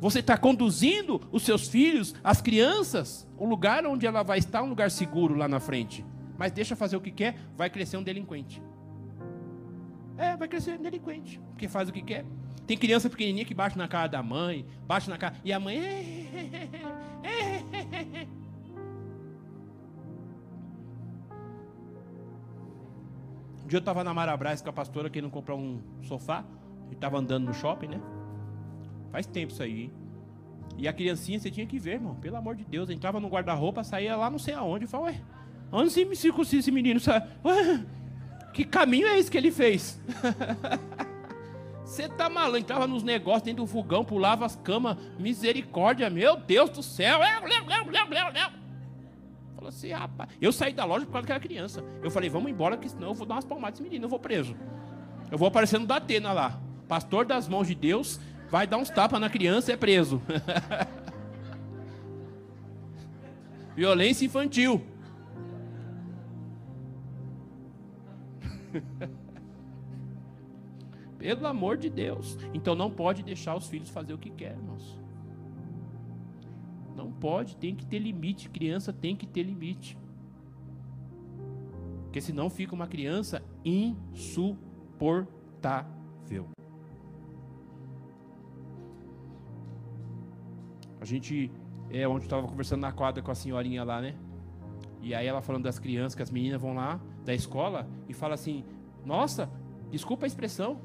[0.00, 4.68] Você está conduzindo os seus filhos, as crianças, o lugar onde ela vai estar, um
[4.68, 6.04] lugar seguro lá na frente.
[6.36, 8.62] Mas deixa fazer o que quer, vai crescer um delinquente.
[10.18, 12.24] É, vai crescer um delinquente, porque faz o que quer.
[12.66, 15.78] Tem criança pequenininha que bate na cara da mãe, bate na cara, e a mãe.
[23.64, 26.44] Um dia eu estava na Marabras com a pastora querendo comprar um sofá.
[26.90, 28.00] E estava andando no shopping, né?
[29.10, 29.90] Faz tempo isso aí.
[30.76, 32.14] E a criancinha, você tinha que ver, irmão.
[32.16, 32.90] Pelo amor de Deus.
[32.90, 34.84] Entrava no guarda-roupa, saía lá não sei aonde.
[34.84, 35.20] Eu falei, ué,
[35.72, 37.00] onde se me circuncisa esse menino?
[37.44, 37.86] Ué,
[38.52, 39.98] que caminho é esse que ele fez?
[41.84, 42.58] Você tá maluco?
[42.58, 44.96] Entrava nos negócios dentro do fogão, pulava as camas.
[45.18, 47.20] Misericórdia, meu Deus do céu.
[49.54, 50.30] Falou assim, rapaz.
[50.40, 51.84] Eu saí da loja por causa daquela criança.
[52.02, 54.18] Eu falei, vamos embora, que senão eu vou dar umas palmadas desse menino, eu vou
[54.18, 54.56] preso.
[55.30, 56.58] Eu vou aparecer no Datena lá.
[56.88, 58.18] Pastor das mãos de Deus
[58.50, 60.22] vai dar uns tapas na criança e é preso.
[63.76, 64.82] Violência infantil.
[71.24, 72.36] Pelo amor de Deus.
[72.52, 75.00] Então não pode deixar os filhos fazer o que quer, irmãos.
[76.94, 78.50] Não pode, tem que ter limite.
[78.50, 79.96] Criança tem que ter limite.
[82.02, 86.50] Porque senão fica uma criança insuportável.
[91.00, 91.50] A gente
[91.88, 94.14] é onde estava conversando na quadra com a senhorinha lá, né?
[95.00, 98.34] E aí ela falando das crianças, que as meninas vão lá da escola e fala
[98.34, 98.62] assim:
[99.06, 99.50] "Nossa,
[99.90, 100.78] desculpa a expressão,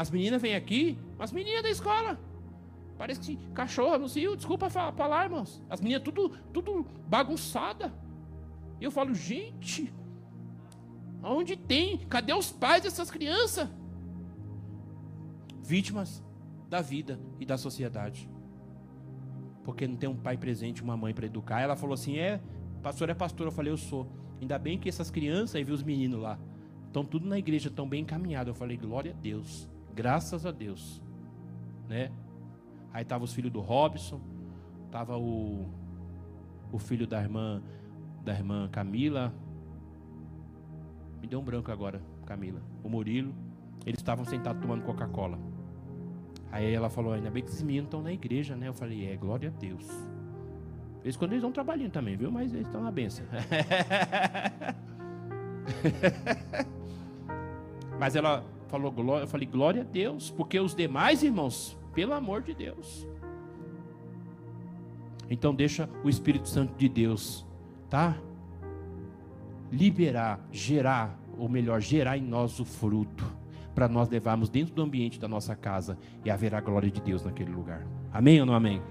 [0.00, 2.18] as meninas vêm aqui, as meninas da escola.
[2.96, 5.62] Parece que cachorro cio, desculpa falar, irmãos.
[5.68, 7.92] As meninas tudo, tudo bagunçada.
[8.80, 9.92] E eu falo, gente,
[11.22, 11.98] aonde tem?
[11.98, 13.68] Cadê os pais dessas crianças?
[15.62, 16.24] Vítimas
[16.70, 18.26] da vida e da sociedade.
[19.64, 21.60] Porque não tem um pai presente, uma mãe para educar.
[21.60, 22.40] Ela falou assim: é,
[22.82, 23.48] pastor é pastor.
[23.48, 24.10] Eu falei, eu sou.
[24.40, 26.38] Ainda bem que essas crianças, aí viu os meninos lá,
[26.86, 28.48] estão tudo na igreja, estão bem encaminhados.
[28.48, 29.68] Eu falei, glória a Deus.
[29.94, 31.02] Graças a Deus.
[31.88, 32.10] Né?
[32.92, 34.20] Aí tava os filhos do Robson,
[34.90, 35.68] tava o,
[36.72, 37.62] o filho da irmã
[38.24, 39.32] da irmã Camila.
[41.20, 42.60] Me deu um branco agora, Camila.
[42.82, 43.34] O Murilo.
[43.86, 45.38] Eles estavam sentados tomando Coca-Cola.
[46.52, 48.68] Aí ela falou: ainda bem que esses meninos estão na igreja, né?
[48.68, 49.88] Eu falei: é, glória a Deus.
[51.02, 52.30] Eles quando eles vão trabalhando também, viu?
[52.30, 53.24] Mas eles estão na benção.
[57.98, 62.40] Mas ela falou glória, eu falei glória a Deus, porque os demais irmãos, pelo amor
[62.40, 63.06] de Deus.
[65.28, 67.46] Então deixa o Espírito Santo de Deus,
[67.88, 68.16] tá?
[69.70, 73.24] Liberar, gerar, ou melhor, gerar em nós o fruto,
[73.74, 77.50] para nós levarmos dentro do ambiente da nossa casa e haverá glória de Deus naquele
[77.52, 77.86] lugar.
[78.12, 78.82] Amém ou não amém?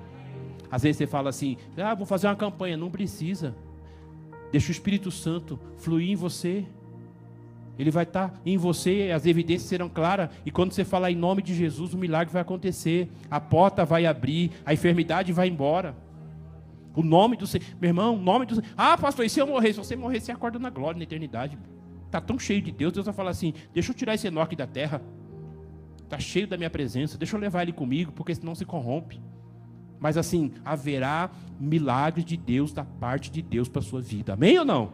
[0.72, 3.56] Às vezes você fala assim: "Ah, vou fazer uma campanha", não precisa.
[4.52, 6.66] Deixa o Espírito Santo fluir em você.
[7.80, 10.30] Ele vai estar em você, as evidências serão claras.
[10.46, 13.10] E quando você falar em nome de Jesus, o milagre vai acontecer.
[13.32, 15.96] A porta vai abrir, a enfermidade vai embora.
[16.94, 17.66] O nome do Senhor.
[17.80, 18.68] Meu irmão, o nome do Senhor.
[18.76, 19.72] Ah, pastor, e se eu morrer?
[19.72, 21.58] Se você morrer, você acorda na glória, na eternidade.
[22.06, 24.68] Está tão cheio de Deus, Deus vai falar assim: deixa eu tirar esse Enoque da
[24.68, 25.02] terra.
[26.04, 27.18] Está cheio da minha presença.
[27.18, 29.22] Deixa eu levar ele comigo, porque senão se corrompe.
[30.02, 34.34] Mas assim, haverá milagres de Deus da parte de Deus para a sua vida.
[34.34, 34.92] Amém ou não?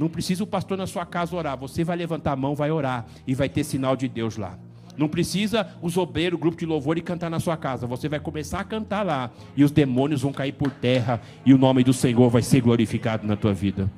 [0.00, 1.58] Não precisa o pastor na sua casa orar.
[1.58, 4.58] Você vai levantar a mão, vai orar e vai ter sinal de Deus lá.
[4.96, 7.86] Não precisa os obreiros, o grupo de louvor e cantar na sua casa.
[7.86, 11.58] Você vai começar a cantar lá e os demônios vão cair por terra e o
[11.58, 13.92] nome do Senhor vai ser glorificado na tua vida.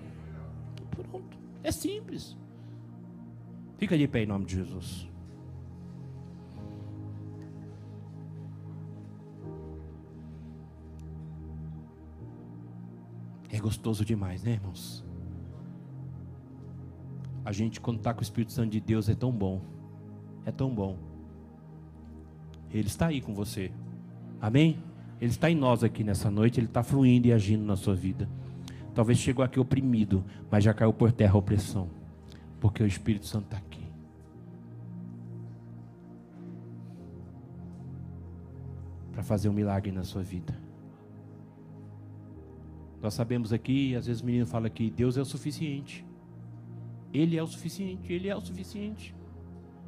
[0.90, 1.38] Pronto.
[1.62, 2.36] É simples.
[3.78, 5.08] Fica de pé em nome de Jesus.
[13.48, 15.01] É gostoso demais, né, irmãos?
[17.44, 19.60] A gente, quando está com o Espírito Santo de Deus, é tão bom.
[20.44, 20.96] É tão bom.
[22.70, 23.70] Ele está aí com você.
[24.40, 24.78] Amém?
[25.20, 26.60] Ele está em nós aqui nessa noite.
[26.60, 28.28] Ele está fluindo e agindo na sua vida.
[28.94, 31.88] Talvez chegou aqui oprimido, mas já caiu por terra a opressão.
[32.60, 33.82] Porque o Espírito Santo está aqui.
[39.12, 40.56] Para fazer um milagre na sua vida.
[43.02, 46.06] Nós sabemos aqui, às vezes o menino fala que Deus é o suficiente.
[47.12, 49.14] Ele é o suficiente, ele é o suficiente.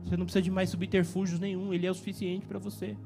[0.05, 2.97] Você não precisa de mais subterfúgios nenhum, ele é o suficiente para você.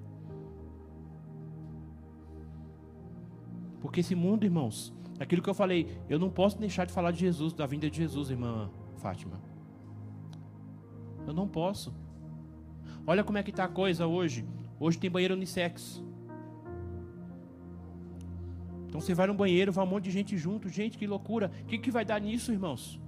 [3.80, 7.20] Porque esse mundo, irmãos, aquilo que eu falei, eu não posso deixar de falar de
[7.20, 9.40] Jesus, da vinda de Jesus, irmã Fátima.
[11.26, 11.94] Eu não posso.
[13.06, 14.44] Olha como é que está a coisa hoje.
[14.80, 16.02] Hoje tem banheiro unissex.
[18.86, 20.68] Então você vai no banheiro, vai um monte de gente junto.
[20.68, 21.52] Gente, que loucura.
[21.62, 23.00] O que, que vai dar nisso, irmãos?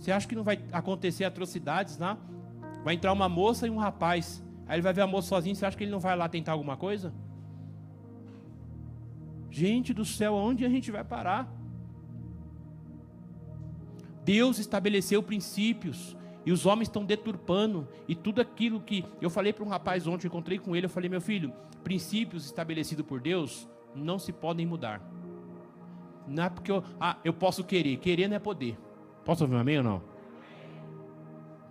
[0.00, 2.16] Você acha que não vai acontecer atrocidades lá?
[2.82, 4.42] Vai entrar uma moça e um rapaz.
[4.66, 5.54] Aí ele vai ver a moça sozinho.
[5.54, 7.12] Você acha que ele não vai lá tentar alguma coisa?
[9.50, 11.52] Gente do céu, aonde a gente vai parar?
[14.24, 19.64] Deus estabeleceu princípios e os homens estão deturpando e tudo aquilo que eu falei para
[19.64, 21.52] um rapaz ontem, encontrei com ele, eu falei: "Meu filho,
[21.84, 25.02] princípios estabelecidos por Deus não se podem mudar.
[26.26, 27.96] Não é porque eu, ah, eu posso querer.
[27.96, 28.78] Querer não é poder.
[29.30, 30.02] Posso ouvir um amém ou não?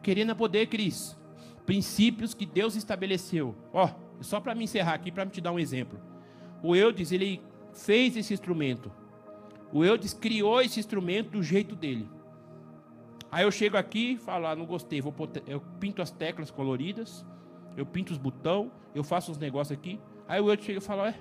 [0.01, 1.19] Querer não é poder, Cris.
[1.65, 3.53] Princípios que Deus estabeleceu.
[3.73, 3.89] Ó,
[4.21, 5.99] só para me encerrar aqui, para te dar um exemplo.
[6.63, 7.41] O Eudes, ele
[7.73, 8.89] fez esse instrumento.
[9.73, 12.09] O Eudes criou esse instrumento do jeito dele.
[13.29, 15.13] Aí eu chego aqui e falo, ah, não gostei, vou
[15.45, 17.25] eu pinto as teclas coloridas,
[17.75, 19.99] eu pinto os botões, eu faço uns negócios aqui.
[20.29, 21.15] Aí o Eudes chega e fala, é,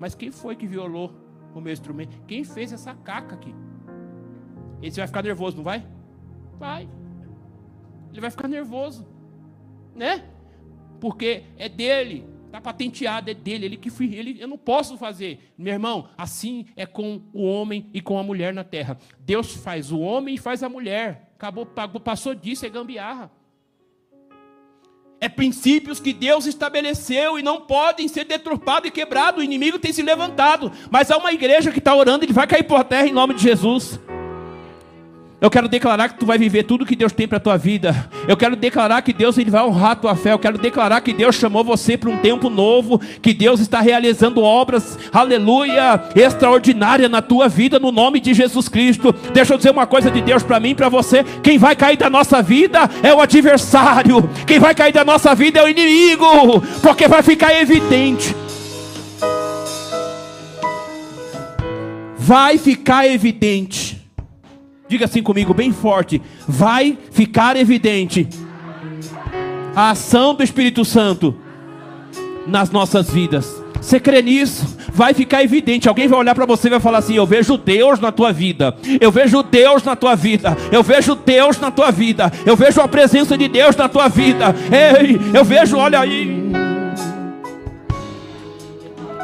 [0.00, 1.12] mas quem foi que violou
[1.54, 2.16] o meu instrumento?
[2.26, 3.54] Quem fez essa caca aqui?
[4.86, 5.84] Ele vai ficar nervoso, não vai?
[6.58, 6.88] Vai.
[8.10, 9.06] Ele vai ficar nervoso,
[9.94, 10.24] né?
[11.00, 15.52] Porque é dele, está patenteado, é dele, ele que fui, ele, eu não posso fazer.
[15.58, 18.98] Meu irmão, assim é com o homem e com a mulher na terra.
[19.20, 21.30] Deus faz o homem e faz a mulher.
[21.34, 23.30] Acabou, passou disso, é gambiarra.
[25.20, 29.40] É princípios que Deus estabeleceu e não podem ser deturpados e quebrados.
[29.40, 30.70] O inimigo tem se levantado.
[30.90, 33.42] Mas há uma igreja que está orando ele vai cair por terra em nome de
[33.42, 33.98] Jesus.
[35.38, 38.08] Eu quero declarar que tu vai viver tudo que Deus tem para a tua vida.
[38.26, 40.32] Eu quero declarar que Deus ele vai honrar a tua fé.
[40.32, 44.42] Eu quero declarar que Deus chamou você para um tempo novo, que Deus está realizando
[44.42, 49.14] obras, aleluia, extraordinária na tua vida no nome de Jesus Cristo.
[49.34, 51.22] Deixa eu dizer uma coisa de Deus para mim, para você.
[51.42, 54.30] Quem vai cair da nossa vida é o adversário.
[54.46, 58.34] Quem vai cair da nossa vida é o inimigo, porque vai ficar evidente.
[62.16, 63.95] Vai ficar evidente
[64.88, 66.22] Diga assim comigo, bem forte.
[66.46, 68.28] Vai ficar evidente
[69.74, 71.34] a ação do Espírito Santo
[72.46, 73.62] nas nossas vidas.
[73.80, 74.76] Você crê nisso?
[74.92, 75.88] Vai ficar evidente.
[75.88, 78.76] Alguém vai olhar para você e vai falar assim: Eu vejo Deus na tua vida.
[79.00, 80.56] Eu vejo Deus na tua vida.
[80.72, 82.32] Eu vejo Deus na tua vida.
[82.46, 84.54] Eu vejo a presença de Deus na tua vida.
[84.72, 86.50] Ei, eu vejo, olha aí.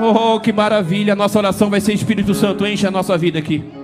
[0.01, 1.17] Oh, que maravilha.
[1.17, 2.67] Nossa oração vai ser Espírito Santo.
[2.67, 3.82] Enche a nossa vida aqui.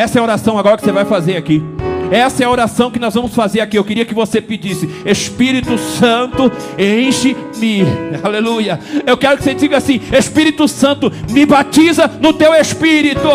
[0.00, 1.62] Essa é a oração agora que você vai fazer aqui.
[2.10, 3.76] Essa é a oração que nós vamos fazer aqui.
[3.76, 7.82] Eu queria que você pedisse: Espírito Santo, enche-me.
[8.24, 8.80] Aleluia.
[9.06, 13.28] Eu quero que você diga assim: Espírito Santo, me batiza no teu espírito.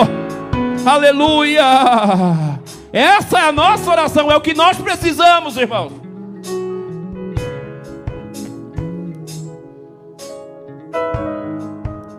[0.83, 1.61] Aleluia.
[2.91, 5.93] Essa é a nossa oração, é o que nós precisamos, irmãos.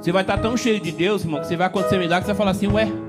[0.00, 2.36] Você vai estar tão cheio de Deus, irmão, que você vai acontecer milagre, você vai
[2.36, 3.05] falar assim: Ué.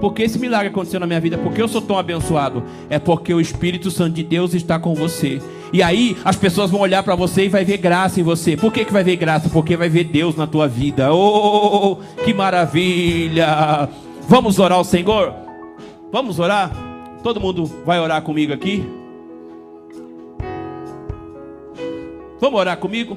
[0.00, 3.40] Porque esse milagre aconteceu na minha vida, porque eu sou tão abençoado, é porque o
[3.40, 5.40] Espírito Santo de Deus está com você.
[5.72, 8.56] E aí as pessoas vão olhar para você e vai ver graça em você.
[8.56, 9.48] Por que, que vai ver graça?
[9.48, 11.12] Porque vai ver Deus na tua vida.
[11.12, 13.88] Oh, que maravilha!
[14.28, 15.32] Vamos orar ao Senhor?
[16.12, 16.70] Vamos orar?
[17.22, 18.84] Todo mundo vai orar comigo aqui?
[22.40, 23.16] Vamos orar comigo?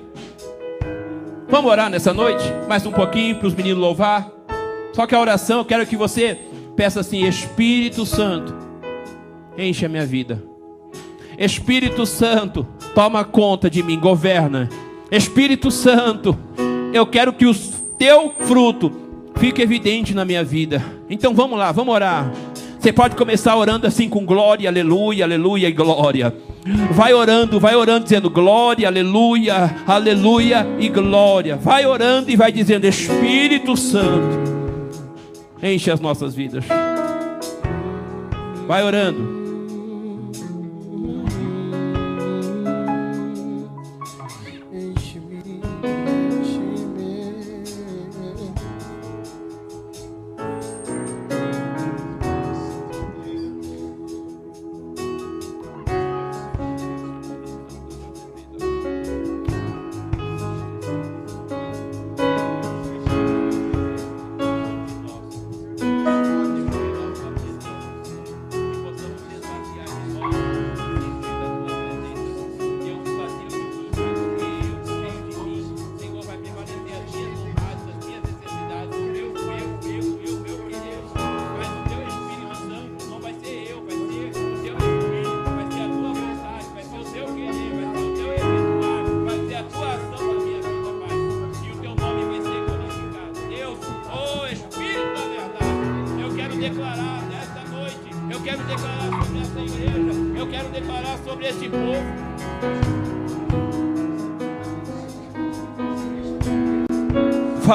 [1.50, 2.44] Vamos orar nessa noite?
[2.68, 4.32] Mais um pouquinho para os meninos louvar.
[4.94, 6.38] Só que a oração, eu quero que você
[6.80, 8.56] peça assim: Espírito Santo,
[9.58, 10.42] enche a minha vida.
[11.38, 12.66] Espírito Santo,
[12.96, 14.70] toma conta de mim, governa.
[15.12, 16.40] Espírito Santo,
[16.94, 17.54] eu quero que o
[17.98, 18.94] teu fruto
[19.36, 20.82] fique evidente na minha vida.
[21.10, 22.32] Então vamos lá, vamos orar.
[22.80, 26.34] Você pode começar orando assim com glória, aleluia, aleluia e glória.
[26.92, 31.58] Vai orando, vai orando, dizendo glória, aleluia, aleluia e glória.
[31.58, 34.59] Vai orando e vai dizendo Espírito Santo,
[35.62, 36.66] enche as nossas vidas.
[38.68, 39.39] Vai orando.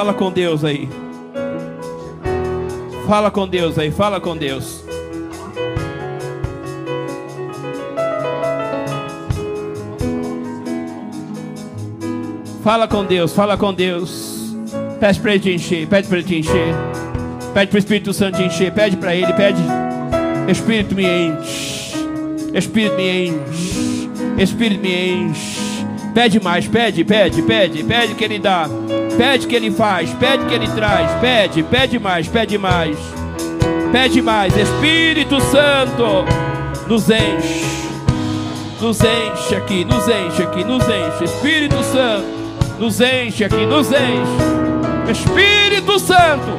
[0.05, 0.86] Fala com Deus aí.
[3.07, 4.84] Fala com Deus aí, fala com Deus.
[12.62, 14.55] Fala com Deus, fala com Deus.
[15.00, 16.74] Pede para ele te encher, pede para ele te encher.
[17.55, 19.62] Pede para o Espírito Santo te encher, pede para ele, pede.
[20.50, 21.94] Espírito me enche.
[22.52, 24.11] Espírito me enche.
[24.36, 25.64] Espírito me enche.
[26.12, 28.68] Pede mais, pede, pede, pede, pede que ele dá.
[29.16, 32.96] Pede que ele faz, pede que ele traz, pede, pede mais, pede mais.
[33.92, 36.24] Pede mais, Espírito Santo,
[36.88, 37.64] nos enche.
[38.80, 41.24] Nos enche aqui, nos enche aqui, nos enche.
[41.24, 42.26] Espírito Santo,
[42.78, 45.10] nos enche aqui, nos enche.
[45.10, 46.58] Espírito Santo.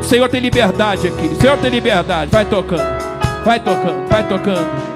[0.00, 1.26] O Senhor tem liberdade aqui.
[1.26, 2.30] O Senhor tem liberdade.
[2.30, 2.82] Vai tocando.
[3.44, 4.87] Vai tocando, vai tocando.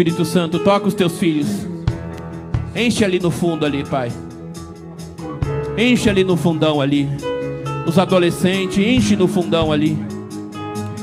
[0.00, 1.46] Espírito Santo, toca os teus filhos.
[2.74, 4.10] Enche ali no fundo ali, Pai.
[5.76, 7.06] Enche ali no fundão ali.
[7.86, 9.98] Os adolescentes, enche no fundão ali.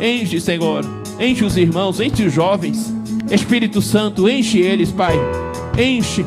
[0.01, 0.83] Enche, Senhor.
[1.19, 2.91] Enche os irmãos, enche os jovens.
[3.29, 5.15] Espírito Santo, enche eles, Pai.
[5.77, 6.25] Enche.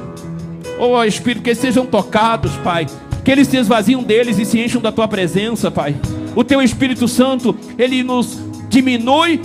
[0.79, 2.87] Oh, Espírito, que eles sejam tocados, Pai.
[3.25, 5.97] Que eles se esvaziam deles e se encham da tua presença, Pai.
[6.37, 8.39] O teu Espírito Santo, ele nos
[8.71, 9.41] diminui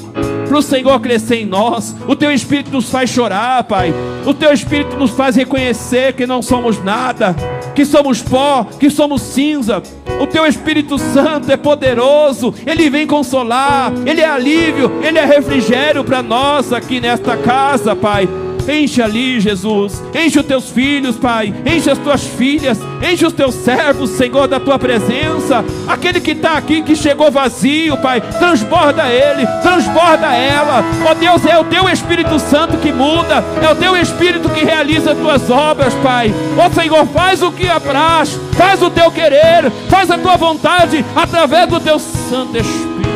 [0.48, 1.96] para o Senhor crescer em nós.
[2.08, 3.94] O teu Espírito nos faz chorar, Pai.
[4.26, 7.36] O teu Espírito nos faz reconhecer que não somos nada,
[7.74, 9.82] que somos pó, que somos cinza.
[10.22, 16.04] O teu Espírito Santo é poderoso, ele vem consolar, ele é alívio, ele é refrigério
[16.04, 18.30] para nós aqui nesta casa, Pai.
[18.68, 20.04] Enche ali, Jesus.
[20.14, 21.54] Enche os teus filhos, Pai.
[21.66, 22.80] Enche as tuas filhas.
[23.02, 25.64] Enche os teus servos, Senhor, da tua presença.
[25.88, 28.22] Aquele que está aqui, que chegou vazio, Pai.
[28.22, 30.84] Transborda ele, transborda ela.
[31.10, 33.44] Ó Deus, é o teu Espírito Santo que muda.
[33.62, 36.34] É o teu Espírito que realiza as tuas obras, Pai.
[36.58, 38.40] Ó Senhor, faz o que apraz.
[38.54, 39.72] Faz o teu querer.
[39.90, 43.15] Faz a tua vontade através do teu Santo Espírito.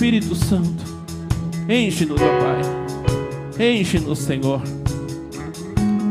[0.00, 0.82] Espírito Santo,
[1.68, 4.62] enche-nos, ó Pai, enche-nos, Senhor,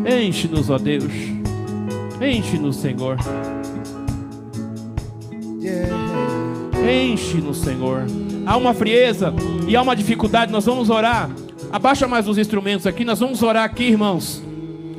[0.05, 1.11] enche-nos, ó Deus,
[2.21, 3.17] enche-nos, Senhor,
[6.87, 8.05] enche-nos, Senhor.
[8.45, 9.33] Há uma frieza
[9.67, 11.27] e há uma dificuldade, nós vamos orar.
[11.71, 14.43] Abaixa mais os instrumentos aqui, nós vamos orar aqui, irmãos.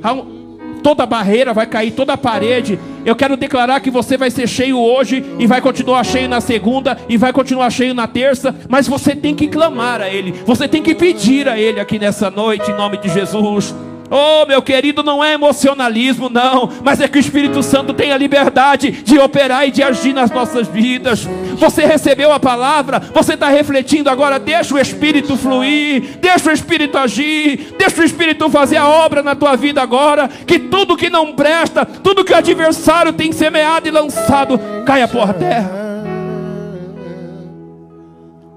[0.03, 0.40] Há um,
[0.83, 2.79] toda barreira vai cair, toda parede.
[3.05, 6.99] Eu quero declarar que você vai ser cheio hoje e vai continuar cheio na segunda
[7.09, 10.83] e vai continuar cheio na terça, mas você tem que clamar a Ele, você tem
[10.83, 13.75] que pedir a Ele aqui nessa noite, em nome de Jesus.
[14.11, 18.19] Oh, meu querido, não é emocionalismo, não, mas é que o Espírito Santo tem a
[18.19, 21.29] liberdade de operar e de agir nas nossas vidas.
[21.57, 24.41] Você recebeu a palavra, você está refletindo agora.
[24.41, 29.37] Deixa o Espírito fluir, deixa o Espírito agir, deixa o Espírito fazer a obra na
[29.37, 30.27] tua vida agora.
[30.27, 35.33] Que tudo que não presta, tudo que o adversário tem semeado e lançado, caia por
[35.35, 35.71] terra.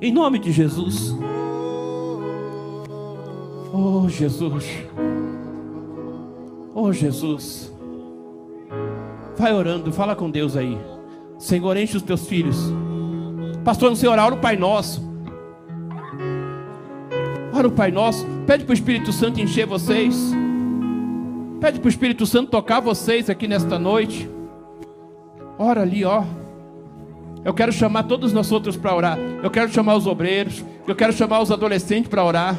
[0.01, 1.15] Em nome de Jesus.
[3.71, 4.65] Oh, Jesus.
[6.75, 7.71] Oh, Jesus.
[9.37, 10.77] Vai orando, fala com Deus aí.
[11.37, 12.57] Senhor, enche os teus filhos.
[13.63, 15.03] Pastor, no Senhor, ora o Pai Nosso.
[17.53, 18.25] Ora o Pai Nosso.
[18.47, 20.33] Pede para o Espírito Santo encher vocês.
[21.59, 24.29] Pede para o Espírito Santo tocar vocês aqui nesta noite.
[25.57, 26.23] Ora ali, ó.
[27.45, 29.19] Eu quero chamar todos nós outros para orar.
[29.41, 30.63] Eu quero chamar os obreiros.
[30.87, 32.57] Eu quero chamar os adolescentes para orar.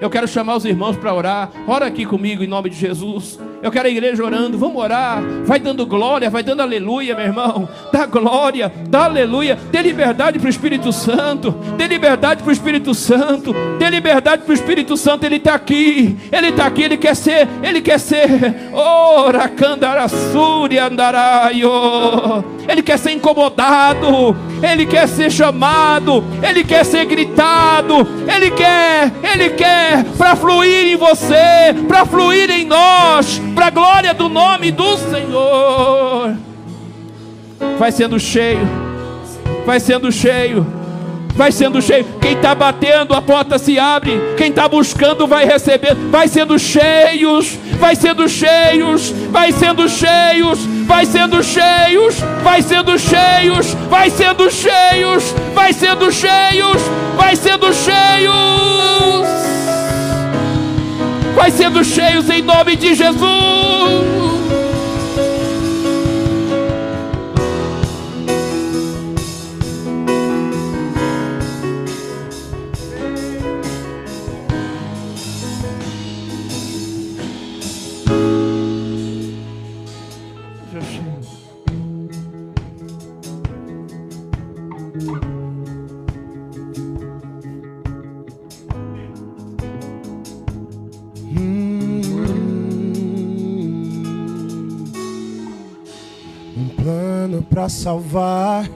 [0.00, 1.50] Eu quero chamar os irmãos para orar.
[1.66, 3.38] Ora aqui comigo em nome de Jesus.
[3.62, 4.58] Eu quero a igreja orando.
[4.58, 5.22] Vamos orar.
[5.44, 7.68] Vai dando glória, vai dando aleluia, meu irmão.
[7.92, 9.58] Dá glória, dá aleluia.
[9.70, 11.52] Dê liberdade para o Espírito Santo.
[11.76, 13.54] Dê liberdade para o Espírito Santo.
[13.78, 15.24] Dê liberdade para o Espírito Santo.
[15.24, 16.16] Ele está aqui.
[16.32, 16.82] Ele está aqui.
[16.82, 17.48] Ele quer ser.
[17.62, 18.28] Ele quer ser.
[18.72, 21.70] Ora, candarassuri andaraio.
[22.68, 24.36] Ele quer ser incomodado.
[24.60, 26.24] Ele quer ser chamado.
[26.42, 28.06] Ele quer ser gritado.
[28.26, 29.12] Ele quer.
[29.22, 29.83] Ele quer
[30.16, 36.36] para fluir em você, para fluir em nós para a glória do nome do Senhor.
[37.78, 38.68] Vai sendo cheio,
[39.64, 40.66] vai sendo cheio,
[41.34, 42.04] vai sendo cheio.
[42.20, 44.20] Quem está batendo, a porta se abre.
[44.36, 45.94] Quem está buscando, vai receber.
[46.10, 53.74] Vai sendo cheios, vai sendo cheios, vai sendo cheios, vai sendo cheios, vai sendo cheios,
[53.90, 56.82] vai sendo cheios, vai sendo cheios,
[57.16, 58.84] vai sendo cheios
[59.24, 59.53] vai
[61.50, 63.63] sendo cheios em nome de Jesus.
[97.64, 98.68] Para salvar,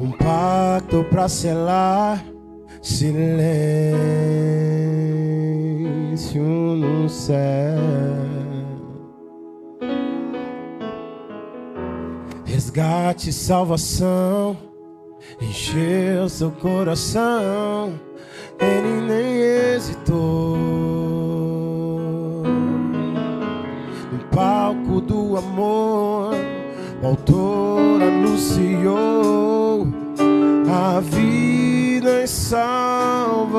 [0.00, 2.24] um pacto para selar.
[2.82, 3.22] Silêncio
[6.42, 7.36] no céu.
[12.44, 14.56] Resgate, salvação,
[15.40, 17.92] encheu seu coração.
[18.58, 20.56] Ele nem hesitou.
[24.12, 26.34] No palco do amor,
[27.04, 27.55] autor
[28.36, 29.86] anunciou
[30.68, 33.56] a vida e salvação.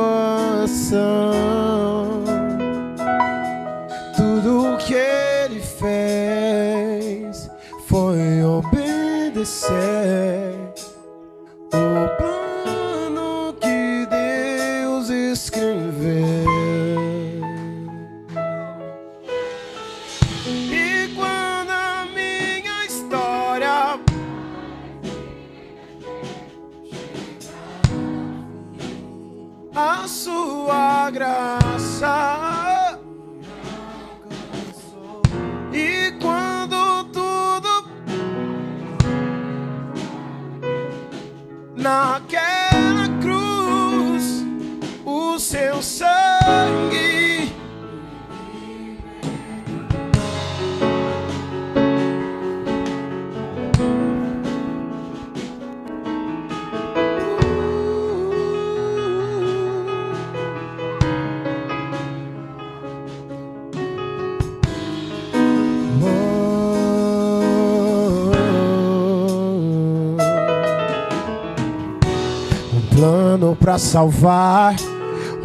[73.77, 74.75] Para salvar,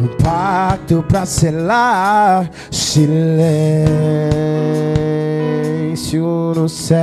[0.01, 3.13] um pacto para selar, silêncio
[6.55, 6.97] no céu.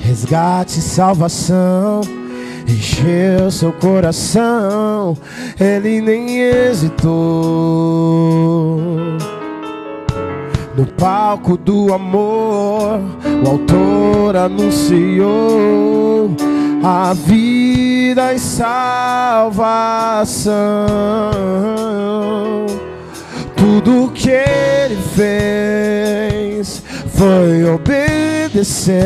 [0.00, 2.00] Resgate e salvação
[2.66, 5.14] encheu seu coração,
[5.60, 7.10] ele nem hesitou.
[10.74, 12.98] No palco do amor,
[13.44, 15.72] o autor anunciou
[16.82, 20.52] a vida e salvação.
[23.56, 26.82] Tudo que ele fez
[27.16, 28.98] foi obedecer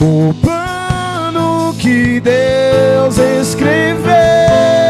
[0.00, 4.83] o plano que Deus escreveu.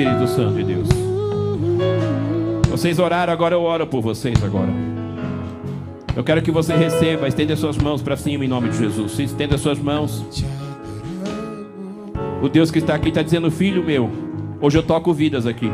[0.00, 0.88] Espírito Santo de Deus.
[2.70, 4.70] Vocês oraram, agora eu oro por vocês agora.
[6.16, 9.18] Eu quero que você receba, estenda suas mãos para cima em nome de Jesus.
[9.18, 10.24] Estenda suas mãos.
[12.42, 14.10] O Deus que está aqui está dizendo, filho meu,
[14.58, 15.70] hoje eu toco vidas aqui.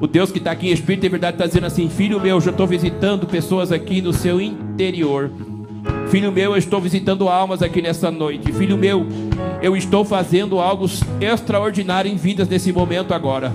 [0.00, 2.48] O Deus que está aqui em Espírito e Verdade está dizendo assim, filho meu, hoje
[2.48, 5.30] eu estou visitando pessoas aqui no seu interior.
[6.10, 8.52] Filho meu, eu estou visitando almas aqui nessa noite.
[8.52, 9.06] Filho meu,
[9.60, 10.86] eu estou fazendo algo
[11.20, 13.52] extraordinário em vidas nesse momento agora.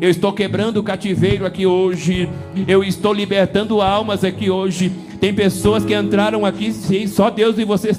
[0.00, 2.28] Eu estou quebrando o cativeiro aqui hoje.
[2.68, 4.92] Eu estou libertando almas aqui hoje.
[5.18, 7.92] Tem pessoas que entraram aqui, sim, só Deus e você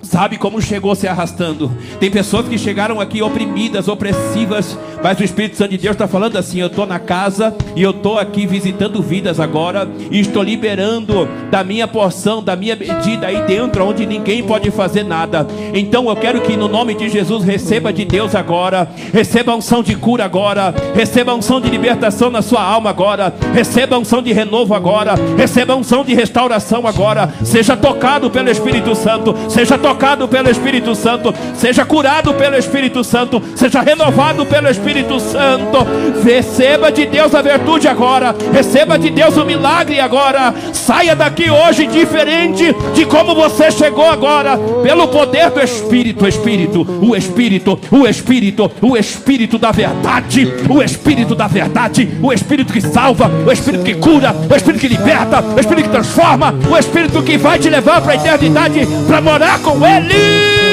[0.00, 1.70] sabe como chegou se arrastando.
[1.98, 6.36] Tem pessoas que chegaram aqui oprimidas, opressivas, mas o Espírito Santo de Deus está falando
[6.36, 11.28] assim: eu estou na casa e eu estou aqui visitando vidas agora e estou liberando
[11.50, 15.46] da minha porção, da minha medida aí dentro, onde ninguém pode fazer nada.
[15.74, 19.82] Então eu quero que no nome de Jesus receba de Deus agora, receba a unção
[19.82, 24.22] de cura agora, receba a unção de libertação na sua alma agora, receba a unção
[24.22, 27.32] de renovo agora, receba a unção de restauração agora.
[27.42, 33.42] Seja tocado pelo Espírito Santo, seja tocado pelo Espírito Santo, seja curado pelo Espírito Santo,
[33.54, 34.89] seja renovado pelo Espírito
[35.20, 35.86] Santo.
[36.24, 40.54] Receba de Deus a virtude agora, receba de Deus o milagre agora.
[40.72, 47.16] Saia daqui hoje diferente de como você chegou agora, pelo poder do Espírito, Espírito, o
[47.16, 53.30] Espírito, o Espírito, o Espírito da verdade, o Espírito da verdade, o Espírito que salva,
[53.46, 57.38] o Espírito que cura, o Espírito que liberta, o Espírito que transforma, o Espírito que
[57.38, 60.69] vai te levar para a eternidade para morar com Ele.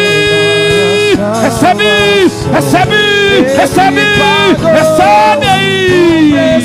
[1.18, 1.84] Recebe,
[2.54, 2.96] recebe,
[3.58, 4.02] recebe,
[4.62, 6.58] recebe aí.